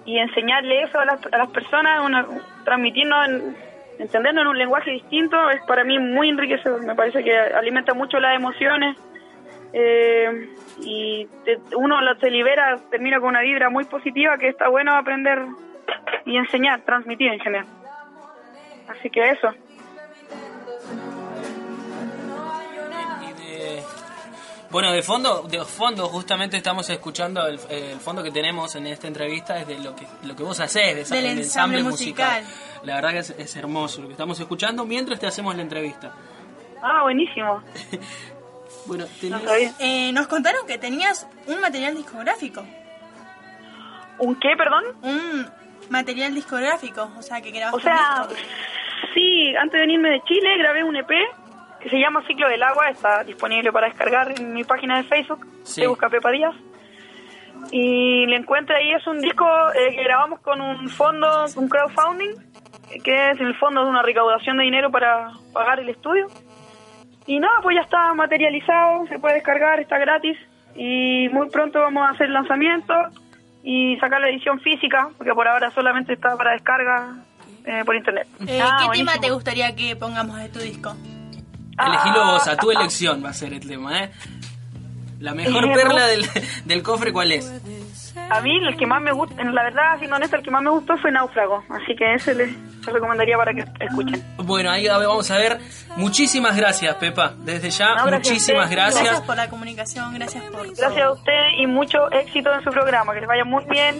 y 0.04 0.18
enseñarle 0.18 0.82
eso 0.82 0.98
a 1.00 1.06
las, 1.06 1.20
a 1.32 1.38
las 1.38 1.48
personas, 1.50 2.04
una, 2.04 2.26
transmitirnos, 2.64 3.28
en- 3.28 3.56
entendernos 3.98 4.42
en 4.42 4.48
un 4.48 4.58
lenguaje 4.58 4.90
distinto 4.90 5.50
es 5.50 5.62
para 5.62 5.84
mí 5.84 5.98
muy 5.98 6.28
enriquecedor. 6.28 6.84
Me 6.84 6.94
parece 6.94 7.24
que 7.24 7.34
alimenta 7.34 7.94
mucho 7.94 8.18
las 8.20 8.36
emociones 8.36 8.96
eh, 9.72 10.50
y 10.82 11.26
te- 11.46 11.60
uno 11.76 11.96
se 12.20 12.30
libera, 12.30 12.76
termina 12.90 13.20
con 13.20 13.30
una 13.30 13.40
vibra 13.40 13.70
muy 13.70 13.84
positiva 13.84 14.36
que 14.36 14.48
está 14.48 14.68
bueno 14.68 14.94
aprender 14.94 15.38
y 16.26 16.36
enseñar, 16.36 16.82
transmitir 16.82 17.32
en 17.32 17.40
general. 17.40 17.66
Así 18.88 19.10
que 19.10 19.30
eso. 19.30 19.48
Bueno, 24.70 24.90
de 24.90 25.02
fondo, 25.02 25.42
de 25.42 25.64
fondo 25.64 26.08
justamente 26.08 26.56
estamos 26.56 26.90
escuchando 26.90 27.46
el, 27.46 27.60
el 27.68 28.00
fondo 28.00 28.24
que 28.24 28.32
tenemos 28.32 28.74
en 28.74 28.88
esta 28.88 29.06
entrevista 29.06 29.56
es 29.58 29.68
de 29.68 29.78
lo 29.78 29.94
que 29.94 30.04
lo 30.24 30.34
que 30.34 30.42
vos 30.42 30.58
hacés, 30.58 30.96
de 30.96 31.02
esa- 31.02 31.14
Del 31.14 31.26
el 31.26 31.38
ensamble 31.38 31.82
musical. 31.84 32.42
La 32.82 32.96
verdad 32.96 33.10
que 33.12 33.18
es, 33.18 33.30
es 33.30 33.54
hermoso 33.56 34.00
lo 34.00 34.08
que 34.08 34.14
estamos 34.14 34.38
escuchando 34.40 34.84
mientras 34.84 35.20
te 35.20 35.28
hacemos 35.28 35.54
la 35.54 35.62
entrevista. 35.62 36.12
Ah, 36.82 37.02
buenísimo. 37.02 37.62
Bueno, 38.86 39.06
tenés- 39.18 39.74
Eh, 39.78 40.12
nos 40.12 40.26
contaron 40.26 40.66
que 40.66 40.76
tenías 40.76 41.26
un 41.46 41.58
material 41.58 41.94
discográfico. 41.96 42.62
¿Un 44.18 44.34
qué, 44.38 44.50
perdón? 44.58 44.84
Un 45.02 45.50
material 45.88 46.34
discográfico, 46.34 47.10
o 47.16 47.22
sea, 47.22 47.40
que 47.40 47.50
grabaste 47.50 47.78
O 47.78 47.80
sea, 47.80 48.22
un 48.24 48.28
disco. 48.28 48.44
Sí, 49.12 49.54
antes 49.56 49.72
de 49.72 49.80
venirme 49.80 50.10
de 50.10 50.20
Chile 50.22 50.56
grabé 50.58 50.84
un 50.84 50.96
EP 50.96 51.08
que 51.80 51.90
se 51.90 51.98
llama 51.98 52.22
Ciclo 52.26 52.48
del 52.48 52.62
Agua, 52.62 52.88
está 52.88 53.24
disponible 53.24 53.70
para 53.70 53.88
descargar 53.88 54.32
en 54.38 54.54
mi 54.54 54.64
página 54.64 54.96
de 54.96 55.04
Facebook, 55.04 55.46
Sí. 55.64 55.82
se 55.82 55.86
busca 55.86 56.08
Pepa 56.08 56.30
Díaz. 56.30 56.54
Y 57.70 58.26
le 58.26 58.36
encuentro 58.36 58.76
ahí, 58.76 58.92
es 58.92 59.06
un 59.06 59.20
disco 59.20 59.46
eh, 59.74 59.94
que 59.94 60.02
grabamos 60.04 60.40
con 60.40 60.60
un 60.60 60.88
fondo, 60.88 61.26
un 61.56 61.68
crowdfunding, 61.68 62.32
que 63.02 63.30
es 63.30 63.40
en 63.40 63.46
el 63.48 63.54
fondo 63.56 63.82
de 63.84 63.90
una 63.90 64.02
recaudación 64.02 64.56
de 64.58 64.64
dinero 64.64 64.90
para 64.90 65.30
pagar 65.52 65.80
el 65.80 65.88
estudio. 65.88 66.26
Y 67.26 67.38
nada, 67.38 67.54
pues 67.62 67.76
ya 67.76 67.82
está 67.82 68.12
materializado, 68.14 69.06
se 69.06 69.18
puede 69.18 69.34
descargar, 69.36 69.80
está 69.80 69.98
gratis. 69.98 70.36
Y 70.76 71.28
muy 71.30 71.48
pronto 71.50 71.80
vamos 71.80 72.06
a 72.06 72.10
hacer 72.12 72.26
el 72.26 72.34
lanzamiento 72.34 72.94
y 73.62 73.96
sacar 73.98 74.20
la 74.20 74.28
edición 74.28 74.60
física, 74.60 75.08
porque 75.16 75.32
por 75.32 75.48
ahora 75.48 75.70
solamente 75.70 76.12
está 76.12 76.36
para 76.36 76.52
descarga 76.52 77.14
eh, 77.64 77.82
por 77.84 77.94
internet. 77.96 78.26
Eh, 78.46 78.60
Ah, 78.62 78.76
¿Qué 78.80 78.86
buenísimo. 78.86 79.10
tema 79.12 79.20
te 79.26 79.30
gustaría 79.32 79.74
que 79.76 79.96
pongamos 79.96 80.36
de 80.38 80.48
tu 80.48 80.58
disco? 80.60 80.94
Elegilo 81.78 82.24
vos, 82.26 82.46
a 82.46 82.52
Ah. 82.52 82.56
tu 82.56 82.70
elección 82.70 83.24
va 83.24 83.30
a 83.30 83.34
ser 83.34 83.52
el 83.52 83.66
tema, 83.66 84.04
¿eh? 84.04 84.10
La 85.20 85.32
mejor 85.34 85.64
Eh, 85.64 85.72
perla 85.74 86.00
no. 86.00 86.06
del, 86.06 86.26
del 86.66 86.82
cofre, 86.82 87.12
¿cuál 87.12 87.32
es? 87.32 87.50
A 88.30 88.40
mí 88.40 88.56
el 88.64 88.76
que 88.76 88.86
más 88.86 89.02
me 89.02 89.10
gusta, 89.12 89.42
la 89.42 89.62
verdad, 89.64 89.98
siendo 89.98 90.16
honesta, 90.16 90.36
el 90.36 90.42
que 90.42 90.50
más 90.50 90.62
me 90.62 90.70
gustó 90.70 90.96
fue 90.98 91.10
Náufrago, 91.10 91.64
así 91.70 91.96
que 91.96 92.14
ese 92.14 92.34
les, 92.34 92.52
les 92.52 92.86
recomendaría 92.86 93.36
para 93.36 93.52
que 93.52 93.64
escuchen. 93.80 94.22
Bueno, 94.38 94.70
ahí 94.70 94.86
a 94.86 94.98
ver, 94.98 95.08
vamos 95.08 95.30
a 95.30 95.36
ver. 95.38 95.58
Muchísimas 95.96 96.56
gracias, 96.56 96.94
Pepa. 96.96 97.34
Desde 97.38 97.70
ya, 97.70 97.94
No, 97.96 98.06
gracias 98.06 98.30
muchísimas 98.32 98.70
gracias. 98.70 99.02
Gracias 99.02 99.22
por 99.26 99.36
la 99.36 99.48
comunicación, 99.48 100.14
gracias 100.14 100.44
por 100.44 100.66
Gracias 100.76 101.02
a 101.02 101.10
usted 101.12 101.32
y 101.58 101.66
mucho 101.66 102.10
éxito 102.12 102.52
en 102.54 102.62
su 102.62 102.70
programa, 102.70 103.14
que 103.14 103.20
les 103.20 103.28
vaya 103.28 103.44
muy 103.44 103.64
bien. 103.64 103.98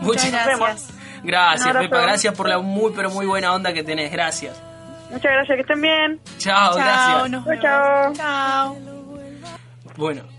Muchas 0.00 0.32
Nos 0.32 0.46
vemos. 0.46 0.88
Gracias. 1.26 1.76
Pepa. 1.76 2.00
Gracias 2.00 2.34
por 2.34 2.48
la 2.48 2.58
muy, 2.58 2.92
pero 2.94 3.10
muy 3.10 3.26
buena 3.26 3.52
onda 3.52 3.72
que 3.72 3.82
tenés. 3.82 4.10
Gracias. 4.12 4.62
Muchas 5.10 5.32
gracias, 5.32 5.56
que 5.56 5.60
estén 5.62 5.80
bien. 5.80 6.20
Chao, 6.38 6.74
gracias. 6.74 7.30
nos 7.30 7.44
Chao, 7.44 7.50
vemos. 7.50 7.62
chao. 7.62 8.12
Chao. 8.14 8.76
Bueno. 9.96 10.35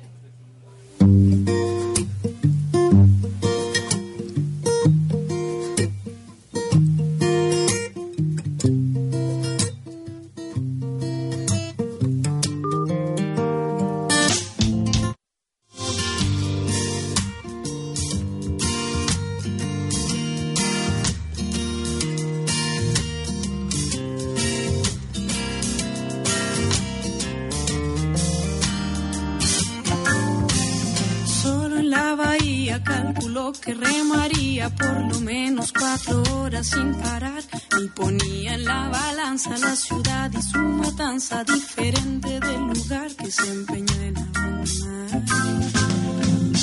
Parar. 37.03 37.43
Y 37.81 37.87
ponía 37.89 38.55
en 38.55 38.65
la 38.65 38.89
balanza 38.89 39.57
la 39.57 39.75
ciudad 39.75 40.31
y 40.31 40.41
su 40.41 40.59
matanza, 40.59 41.43
diferente 41.43 42.39
del 42.39 42.61
lugar 42.61 43.15
que 43.15 43.29
se 43.31 43.47
empeñó 43.49 44.01
en 44.01 44.17
abandonar. 44.17 45.23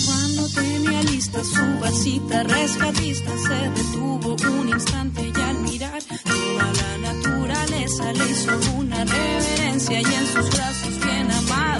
Cuando 0.06 0.48
tenía 0.48 1.02
lista 1.04 1.44
su 1.44 1.80
vasita 1.80 2.42
rescatista, 2.42 3.30
se 3.46 3.70
detuvo 3.80 4.36
un 4.58 4.68
instante 4.68 5.32
y 5.34 5.40
al 5.40 5.58
mirar 5.60 6.02
toda 6.02 6.72
la 6.80 7.12
naturaleza 7.12 8.12
le 8.12 8.30
hizo 8.30 8.52
una 8.76 9.04
reverencia 9.04 10.00
y 10.00 10.04
en 10.04 10.26
sus 10.26 10.50
brazos 10.50 11.00
bien 11.04 11.30
amados 11.30 11.73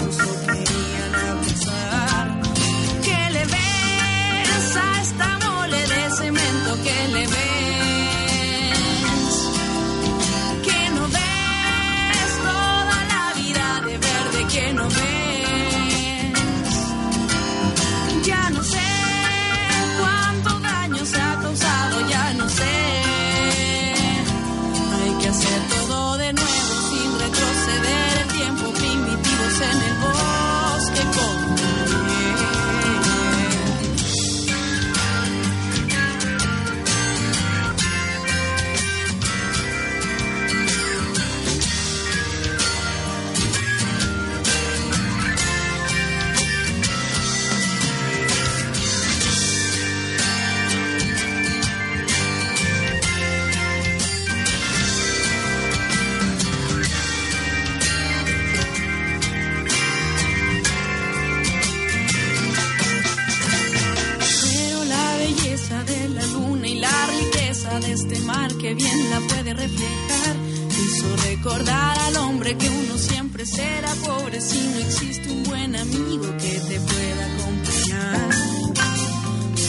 uno 73.45 73.53
siempre 73.53 73.81
será 73.85 73.93
pobre 74.05 74.41
si 74.41 74.67
no 74.67 74.79
existe 74.79 75.31
un 75.31 75.43
buen 75.43 75.75
amigo 75.75 76.25
que 76.37 76.59
te 76.67 76.79
pueda 76.79 77.25
acompañar. 77.33 78.29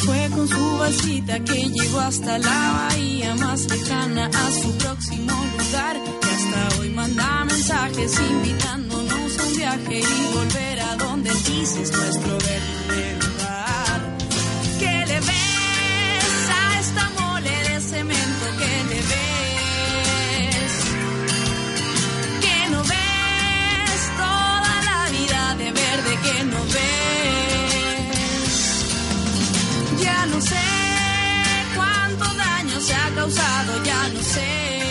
Fue 0.05 0.31
con 0.31 0.49
su 0.49 0.79
balsita 0.79 1.41
que 1.41 1.69
llegó 1.69 2.01
hasta 2.01 2.39
la 2.39 2.89
bahía 2.89 3.35
más 3.37 3.69
lejana 3.69 4.27
a 4.27 4.63
su 4.63 4.73
próximo 4.79 5.33
lugar. 5.33 5.97
Que 6.21 6.29
hasta 6.29 6.81
hoy 6.81 6.91
manda 6.91 7.45
mensajes 7.45 8.21
invitándonos 8.21 9.39
a 9.39 9.45
un 9.45 9.57
viaje 9.57 10.01
y 10.01 10.35
volver 10.35 10.81
a 10.81 10.97
donde 10.97 11.31
él 11.31 11.43
dice 11.45 11.83
es 11.83 11.93
nuestro 11.93 12.39
verdadero 12.39 12.76
ya 33.29 34.09
no 34.15 34.23
sé. 34.23 34.83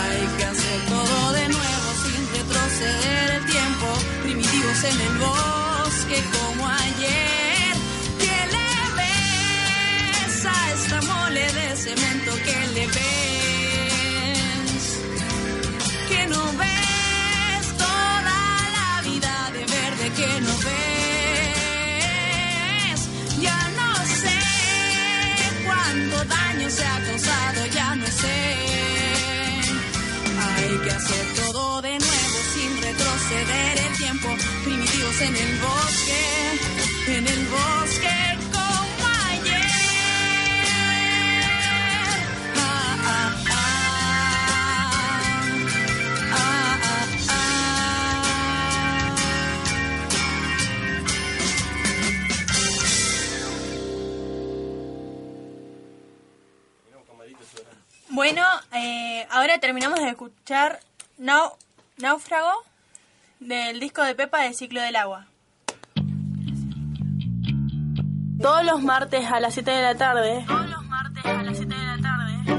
Hay 0.00 0.26
que 0.38 0.44
hacer 0.44 0.80
todo 0.88 1.32
de 1.32 1.48
nuevo 1.48 1.88
sin 2.02 2.22
retroceder 2.32 3.30
el 3.38 3.46
tiempo. 3.46 3.86
Primitivos 4.22 4.84
en 4.84 5.00
el 5.00 5.18
bosque 5.18 6.22
como 6.32 6.68
ayer. 6.68 7.74
¿Qué 8.18 8.38
le 8.54 8.70
ves 8.98 10.46
a 10.46 10.72
esta 10.72 11.00
mole 11.02 11.52
de 11.52 11.76
cemento? 11.76 12.32
¿Qué 12.44 12.66
le 12.74 12.86
ves? 12.86 13.19
Primitivos 34.20 35.20
en 35.22 35.34
el 35.36 35.58
bosque, 35.58 36.58
en 37.08 37.26
el 37.26 37.46
bosque 37.46 38.38
como 38.52 39.08
ayer. 39.30 39.62
Ah, 42.56 42.96
ah, 43.06 43.36
ah. 46.32 46.80
Bueno, 58.10 58.42
eh, 58.72 59.26
ahora 59.30 59.58
terminamos 59.58 60.00
de 60.00 60.08
escuchar 60.10 60.80
Nau- 61.18 61.54
Náufrago 61.98 62.52
del 63.40 63.80
disco 63.80 64.02
de 64.04 64.14
Pepa 64.14 64.42
del 64.42 64.54
Ciclo 64.54 64.80
del 64.82 64.96
Agua. 64.96 65.26
Todos 68.40 68.64
los 68.64 68.82
martes 68.82 69.26
a 69.30 69.40
las 69.40 69.54
7 69.54 69.70
de 69.70 69.82
la 69.82 69.96
tarde. 69.96 70.44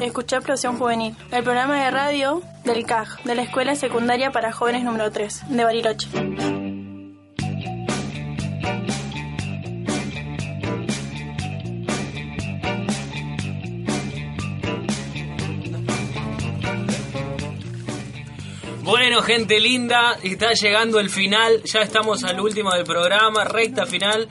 Escuché 0.02 0.36
Explosión 0.36 0.78
Juvenil, 0.78 1.16
el 1.32 1.44
programa 1.44 1.84
de 1.84 1.92
radio 1.92 2.42
del 2.64 2.86
CAJ, 2.86 3.24
de 3.24 3.36
la 3.36 3.44
Escuela 3.44 3.76
Secundaria 3.76 4.32
para 4.32 4.52
Jóvenes 4.52 4.84
número 4.84 5.12
3, 5.12 5.50
de 5.50 5.64
Bariloche. 5.64 6.10
Bueno, 19.12 19.26
gente 19.26 19.60
linda, 19.60 20.18
está 20.24 20.54
llegando 20.54 20.98
el 20.98 21.10
final, 21.10 21.64
ya 21.66 21.82
estamos 21.82 22.24
al 22.24 22.40
último 22.40 22.72
del 22.72 22.86
programa, 22.86 23.44
recta 23.44 23.86
final. 23.86 24.30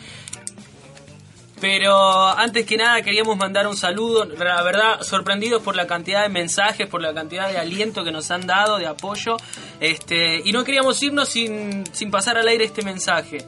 Pero 1.60 2.28
antes 2.28 2.64
que 2.64 2.78
nada 2.78 3.02
queríamos 3.02 3.36
mandar 3.36 3.66
un 3.66 3.76
saludo, 3.76 4.24
la 4.24 4.62
verdad 4.62 5.02
sorprendidos 5.02 5.60
por 5.62 5.76
la 5.76 5.86
cantidad 5.86 6.22
de 6.22 6.30
mensajes, 6.30 6.86
por 6.86 7.02
la 7.02 7.12
cantidad 7.12 7.50
de 7.50 7.58
aliento 7.58 8.04
que 8.04 8.10
nos 8.10 8.30
han 8.30 8.46
dado, 8.46 8.78
de 8.78 8.86
apoyo, 8.86 9.36
este, 9.80 10.40
y 10.42 10.50
no 10.50 10.64
queríamos 10.64 11.02
irnos 11.02 11.28
sin, 11.28 11.84
sin 11.92 12.10
pasar 12.10 12.38
al 12.38 12.48
aire 12.48 12.64
este 12.64 12.80
mensaje. 12.80 13.44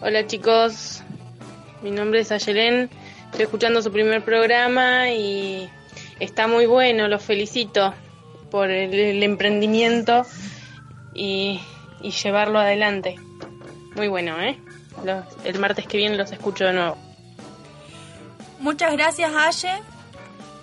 Hola 0.00 0.26
chicos, 0.26 1.02
mi 1.82 1.90
nombre 1.90 2.20
es 2.20 2.32
Ayelén, 2.32 2.88
estoy 3.26 3.42
escuchando 3.42 3.82
su 3.82 3.92
primer 3.92 4.24
programa 4.24 5.10
y 5.10 5.68
está 6.18 6.46
muy 6.48 6.64
bueno, 6.64 7.08
los 7.08 7.22
felicito 7.22 7.92
por 8.54 8.70
el, 8.70 9.20
emprendimiento 9.24 10.24
y, 11.12 11.60
y 12.00 12.12
llevarlo 12.12 12.60
adelante. 12.60 13.16
Muy 13.96 14.06
bueno, 14.06 14.40
¿eh? 14.40 14.56
Los- 15.04 15.24
el 15.44 15.58
martes 15.58 15.88
que 15.88 15.96
viene 15.96 16.16
los 16.16 16.30
escucho 16.30 16.64
de 16.64 16.72
nuevo. 16.72 16.96
Muchas 18.60 18.92
gracias, 18.92 19.32
Aye. 19.34 19.82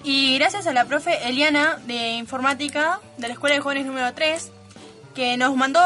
Y 0.05 0.37
gracias 0.37 0.67
a 0.67 0.71
la 0.71 0.85
profe 0.85 1.27
Eliana 1.27 1.79
de 1.85 2.11
Informática 2.11 3.01
de 3.17 3.27
la 3.27 3.33
Escuela 3.33 3.55
de 3.57 3.61
Jóvenes 3.61 3.85
número 3.85 4.13
3, 4.13 4.49
que 5.13 5.35
nos 5.35 5.53
mandó, 5.57 5.81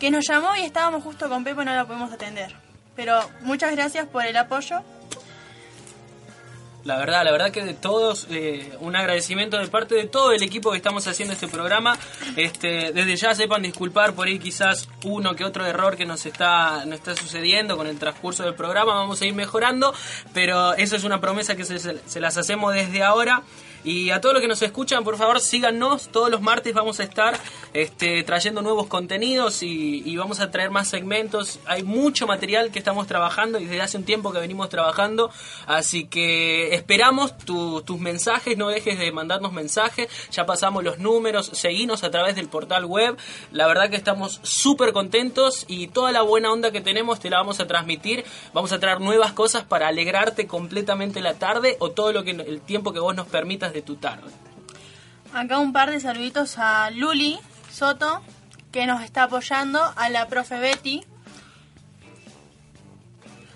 que 0.00 0.10
nos 0.10 0.26
llamó 0.26 0.56
y 0.56 0.62
estábamos 0.62 1.02
justo 1.04 1.28
con 1.28 1.44
Pepo 1.44 1.60
y 1.60 1.66
no 1.66 1.74
la 1.74 1.84
pudimos 1.84 2.10
atender. 2.12 2.56
Pero 2.96 3.20
muchas 3.42 3.72
gracias 3.72 4.06
por 4.08 4.24
el 4.24 4.38
apoyo. 4.38 4.80
La 6.84 6.96
verdad, 6.96 7.24
la 7.24 7.32
verdad 7.32 7.50
que 7.50 7.62
de 7.62 7.74
todos, 7.74 8.26
eh, 8.30 8.72
un 8.80 8.96
agradecimiento 8.96 9.58
de 9.58 9.66
parte 9.68 9.94
de 9.94 10.06
todo 10.06 10.32
el 10.32 10.42
equipo 10.42 10.70
que 10.70 10.78
estamos 10.78 11.06
haciendo 11.06 11.34
este 11.34 11.46
programa. 11.46 11.98
Este, 12.36 12.92
desde 12.92 13.16
ya 13.16 13.34
sepan 13.34 13.62
disculpar 13.62 14.14
por 14.14 14.28
ahí 14.28 14.38
quizás 14.38 14.88
uno 15.04 15.36
que 15.36 15.44
otro 15.44 15.66
error 15.66 15.96
que 15.96 16.06
nos 16.06 16.24
está, 16.24 16.86
nos 16.86 16.94
está 16.94 17.14
sucediendo 17.14 17.76
con 17.76 17.86
el 17.86 17.98
transcurso 17.98 18.44
del 18.44 18.54
programa. 18.54 18.94
Vamos 18.94 19.20
a 19.20 19.26
ir 19.26 19.34
mejorando, 19.34 19.92
pero 20.32 20.72
eso 20.74 20.96
es 20.96 21.04
una 21.04 21.20
promesa 21.20 21.54
que 21.54 21.64
se, 21.64 22.20
las 22.20 22.36
hacemos 22.38 22.72
desde 22.72 23.02
ahora. 23.02 23.42
Y 23.82 24.10
a 24.10 24.20
todos 24.20 24.34
los 24.34 24.42
que 24.42 24.48
nos 24.48 24.60
escuchan, 24.62 25.04
por 25.04 25.16
favor, 25.16 25.40
síganos. 25.40 26.08
Todos 26.08 26.30
los 26.30 26.40
martes 26.42 26.74
vamos 26.74 27.00
a 27.00 27.04
estar 27.04 27.38
este, 27.72 28.22
trayendo 28.24 28.60
nuevos 28.62 28.86
contenidos 28.88 29.62
y, 29.62 30.16
vamos 30.16 30.40
a 30.40 30.50
traer 30.50 30.70
más 30.70 30.88
segmentos. 30.88 31.60
Hay 31.66 31.82
mucho 31.82 32.26
material 32.26 32.70
que 32.70 32.78
estamos 32.78 33.06
trabajando 33.06 33.58
y 33.58 33.64
desde 33.64 33.80
hace 33.80 33.96
un 33.96 34.04
tiempo 34.04 34.32
que 34.32 34.38
venimos 34.38 34.68
trabajando. 34.68 35.30
Así 35.66 36.04
que 36.04 36.74
esperamos 36.74 37.36
tu- 37.38 37.80
tus 37.82 37.98
mensajes. 37.98 38.58
No 38.58 38.68
dejes 38.68 38.98
de 38.98 39.12
mandarnos 39.12 39.52
mensajes. 39.52 40.08
Ya 40.30 40.44
pasamos 40.44 40.84
los 40.84 40.98
números. 40.98 41.50
Seguinos 41.54 42.04
a 42.04 42.10
través 42.10 42.36
del 42.36 42.48
portal 42.48 42.84
web. 42.84 43.16
La 43.50 43.66
verdad 43.66 43.88
que 43.88 43.96
estamos 43.96 44.40
súper 44.42 44.92
contentos 44.92 45.64
y 45.68 45.88
toda 45.88 46.12
la 46.12 46.20
buena 46.22 46.52
onda 46.52 46.70
que 46.70 46.82
tenemos 46.82 47.18
te 47.20 47.30
la 47.30 47.38
vamos 47.38 47.60
a 47.60 47.66
transmitir. 47.66 48.24
Vamos 48.52 48.72
a 48.72 48.78
traer 48.78 49.00
nuevas 49.00 49.32
cosas 49.32 49.64
para 49.64 49.88
alegrarte 49.88 50.46
completamente 50.46 51.20
la 51.22 51.34
tarde 51.34 51.76
o 51.78 51.90
todo 51.92 52.12
lo 52.12 52.24
que 52.24 52.32
el 52.32 52.60
tiempo 52.60 52.92
que 52.92 53.00
vos 53.00 53.14
nos 53.14 53.26
permitas 53.26 53.69
de 53.72 53.82
tu 53.82 53.96
tarde. 53.96 54.30
Acá 55.32 55.58
un 55.58 55.72
par 55.72 55.90
de 55.90 56.00
saluditos 56.00 56.58
a 56.58 56.90
Luli 56.90 57.38
Soto, 57.72 58.22
que 58.72 58.86
nos 58.86 59.02
está 59.02 59.24
apoyando, 59.24 59.80
a 59.96 60.08
la 60.08 60.26
profe 60.28 60.58
Betty, 60.58 61.04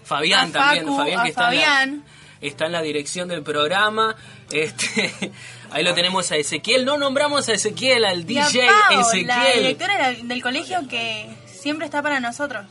Fabián 0.04 0.50
a 0.50 0.52
también, 0.52 0.84
Facu, 0.84 0.96
Fabián 0.98 1.22
que 1.22 1.28
está 1.30 1.40
en, 1.52 1.60
la, 1.60 1.64
Fabián. 1.66 2.04
está 2.40 2.66
en 2.66 2.72
la 2.72 2.82
dirección 2.82 3.28
del 3.28 3.42
programa. 3.42 4.14
Este, 4.50 5.32
ahí 5.70 5.82
lo 5.82 5.94
tenemos 5.94 6.30
a 6.30 6.36
Ezequiel. 6.36 6.84
No 6.84 6.98
nombramos 6.98 7.48
a 7.48 7.54
Ezequiel, 7.54 8.04
al 8.04 8.26
DJ 8.26 8.66
Pao, 8.66 8.90
la 8.96 9.00
Ezequiel. 9.00 9.60
directora 9.62 10.08
del- 10.10 10.28
del 10.28 10.42
colegio 10.42 10.86
que 10.88 11.34
siempre 11.46 11.86
está 11.86 12.02
para 12.02 12.20
nosotros. 12.20 12.66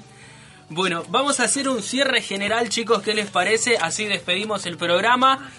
Bueno, 0.69 1.03
vamos 1.09 1.39
a 1.39 1.43
hacer 1.43 1.67
un 1.67 1.81
cierre 1.83 2.21
general, 2.21 2.69
chicos. 2.69 3.01
¿Qué 3.01 3.13
les 3.13 3.29
parece? 3.29 3.77
Así 3.77 4.05
despedimos 4.05 4.65
el 4.65 4.77
programa. 4.77 5.51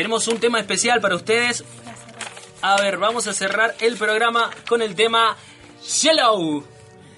Tenemos 0.00 0.28
un 0.28 0.40
tema 0.40 0.58
especial 0.58 0.98
para 1.02 1.14
ustedes. 1.14 1.62
A 2.62 2.80
ver, 2.80 2.96
vamos 2.96 3.26
a 3.26 3.34
cerrar 3.34 3.74
el 3.80 3.98
programa 3.98 4.48
con 4.66 4.80
el 4.80 4.94
tema 4.94 5.36
Yellow 6.00 6.64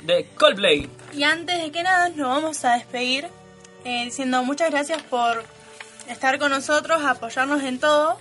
de 0.02 0.26
Coldplay. 0.34 0.90
Y 1.12 1.22
antes 1.22 1.62
de 1.62 1.70
que 1.70 1.84
nada, 1.84 2.08
nos 2.08 2.26
vamos 2.26 2.64
a 2.64 2.72
despedir 2.72 3.28
eh, 3.84 4.06
diciendo 4.06 4.42
muchas 4.42 4.72
gracias 4.72 5.00
por 5.04 5.44
estar 6.08 6.40
con 6.40 6.50
nosotros, 6.50 7.04
apoyarnos 7.04 7.62
en 7.62 7.78
todo. 7.78 8.18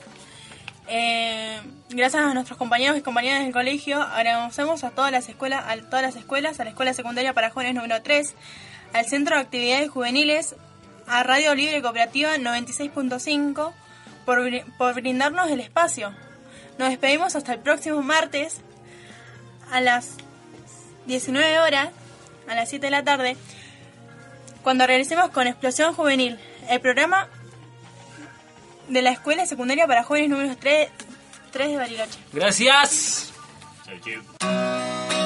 Eh, 0.88 1.60
gracias 1.90 2.24
a 2.24 2.32
nuestros 2.36 2.60
compañeros 2.60 2.96
y 3.00 3.02
compañeras 3.02 3.44
del 3.44 3.54
colegio, 3.54 4.00
agradecemos 4.00 4.84
a 4.84 4.92
todas 4.92 5.12
las 5.12 5.28
escuelas, 5.28 5.66
a 5.68 5.76
todas 5.90 6.04
las 6.04 6.16
escuelas, 6.16 6.60
a 6.60 6.66
la 6.66 6.70
Escuela 6.70 6.94
Secundaria 6.94 7.34
para 7.34 7.50
Jóvenes 7.50 7.74
número 7.74 8.00
3, 8.04 8.36
al 8.94 9.06
Centro 9.08 9.38
de 9.38 9.42
Actividades 9.42 9.90
Juveniles, 9.90 10.54
a 11.08 11.24
Radio 11.24 11.56
Libre 11.56 11.82
Cooperativa 11.82 12.38
96.5 12.38 13.74
por, 14.32 14.40
bri- 14.48 14.64
por 14.78 14.94
brindarnos 14.94 15.50
el 15.52 15.60
espacio. 15.60 16.14
Nos 16.78 16.88
despedimos 16.90 17.36
hasta 17.36 17.52
el 17.54 17.60
próximo 17.60 18.02
martes 18.02 18.62
a 19.72 19.82
las 19.82 20.12
19 21.06 21.60
horas, 21.60 21.90
a 22.48 22.56
las 22.56 22.70
7 22.70 22.86
de 22.88 22.92
la 22.92 23.04
tarde, 23.04 23.36
cuando 24.64 24.88
regresemos 24.88 25.32
con 25.32 25.48
Explosión 25.48 25.94
Juvenil, 25.94 26.40
el 26.70 26.80
programa 26.80 27.28
de 28.88 29.02
la 29.02 29.12
Escuela 29.12 29.46
Secundaria 29.46 29.86
para 29.86 30.04
Jóvenes 30.06 30.30
número 30.30 30.56
3, 30.58 30.90
3 31.52 31.70
de 31.72 31.76
Bariloche. 31.78 32.20
Gracias. 32.32 33.34
Look 33.90 35.21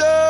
you 0.00 0.21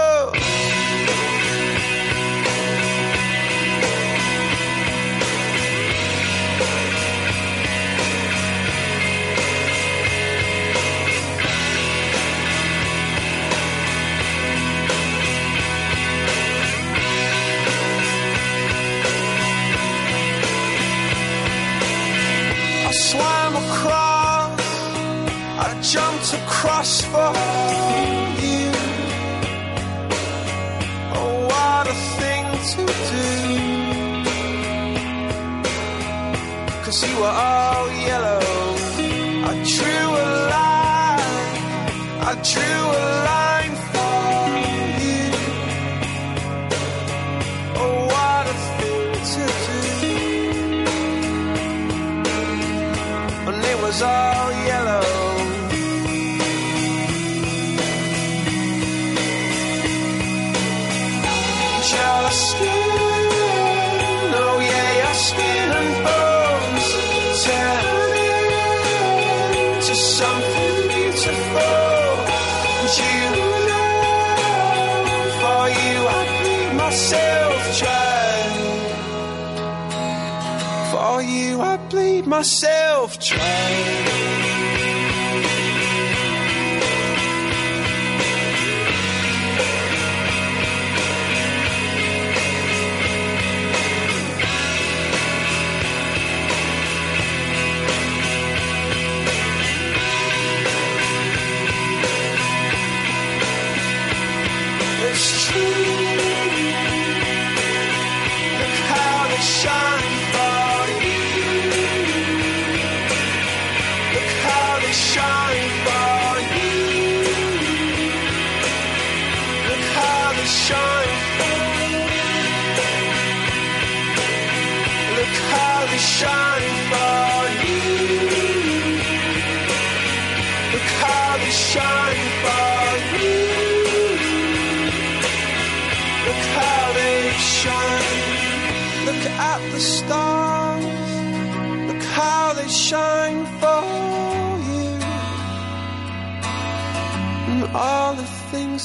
Thank 105.53 105.87
you. 105.87 105.91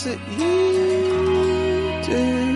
That 0.07 0.19
you 0.39 2.01
do. 2.07 2.47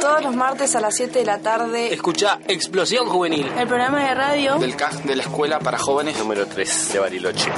Todos 0.00 0.22
los 0.22 0.36
martes 0.36 0.74
a 0.76 0.80
las 0.80 0.94
7 0.94 1.18
de 1.18 1.24
la 1.24 1.38
tarde. 1.38 1.92
Escucha 1.92 2.38
Explosión 2.46 3.08
Juvenil. 3.08 3.50
El 3.58 3.66
programa 3.66 4.04
de 4.04 4.14
radio 4.14 4.58
Del 4.58 4.76
CAG 4.76 5.02
de 5.02 5.16
la 5.16 5.22
Escuela 5.24 5.58
para 5.58 5.78
Jóvenes 5.78 6.16
Número 6.18 6.46
3 6.46 6.92
de 6.92 6.98
Bariloche. 7.00 7.50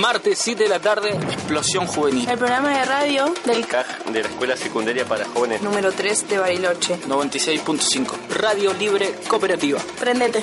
Martes 0.00 0.38
7 0.38 0.62
de 0.62 0.68
la 0.68 0.80
tarde. 0.80 1.10
Explosión 1.10 1.86
Juvenil. 1.86 2.28
El 2.28 2.38
programa 2.38 2.78
de 2.78 2.84
radio 2.84 3.34
del 3.44 3.66
CAG 3.66 4.04
de 4.12 4.22
la 4.22 4.28
Escuela 4.28 4.56
Secundaria 4.56 5.04
para 5.04 5.24
Jóvenes. 5.26 5.60
Número 5.62 5.92
3 5.92 6.28
de 6.28 6.38
Bariloche. 6.38 7.00
96.5. 7.00 8.28
Radio 8.30 8.72
Libre 8.74 9.14
Cooperativa. 9.28 9.80
Prendete. 9.98 10.42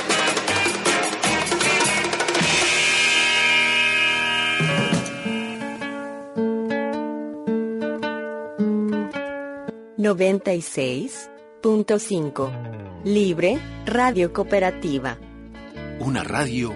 noventa 9.97 10.53
y 10.53 10.61
seis 10.61 11.29
punto 11.61 11.99
cinco 11.99 12.51
Libre 13.03 13.59
Radio 13.85 14.33
Cooperativa. 14.33 15.17
Una 15.99 16.23
radio 16.23 16.75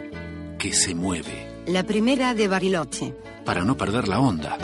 que 0.58 0.74
se 0.74 0.94
mueve 0.94 1.49
La 1.70 1.84
primera 1.84 2.34
de 2.34 2.48
Bariloche. 2.48 3.14
para 3.46 3.64
no 3.64 3.78
perder 3.78 4.08
la 4.08 4.20
onda. 4.20 4.58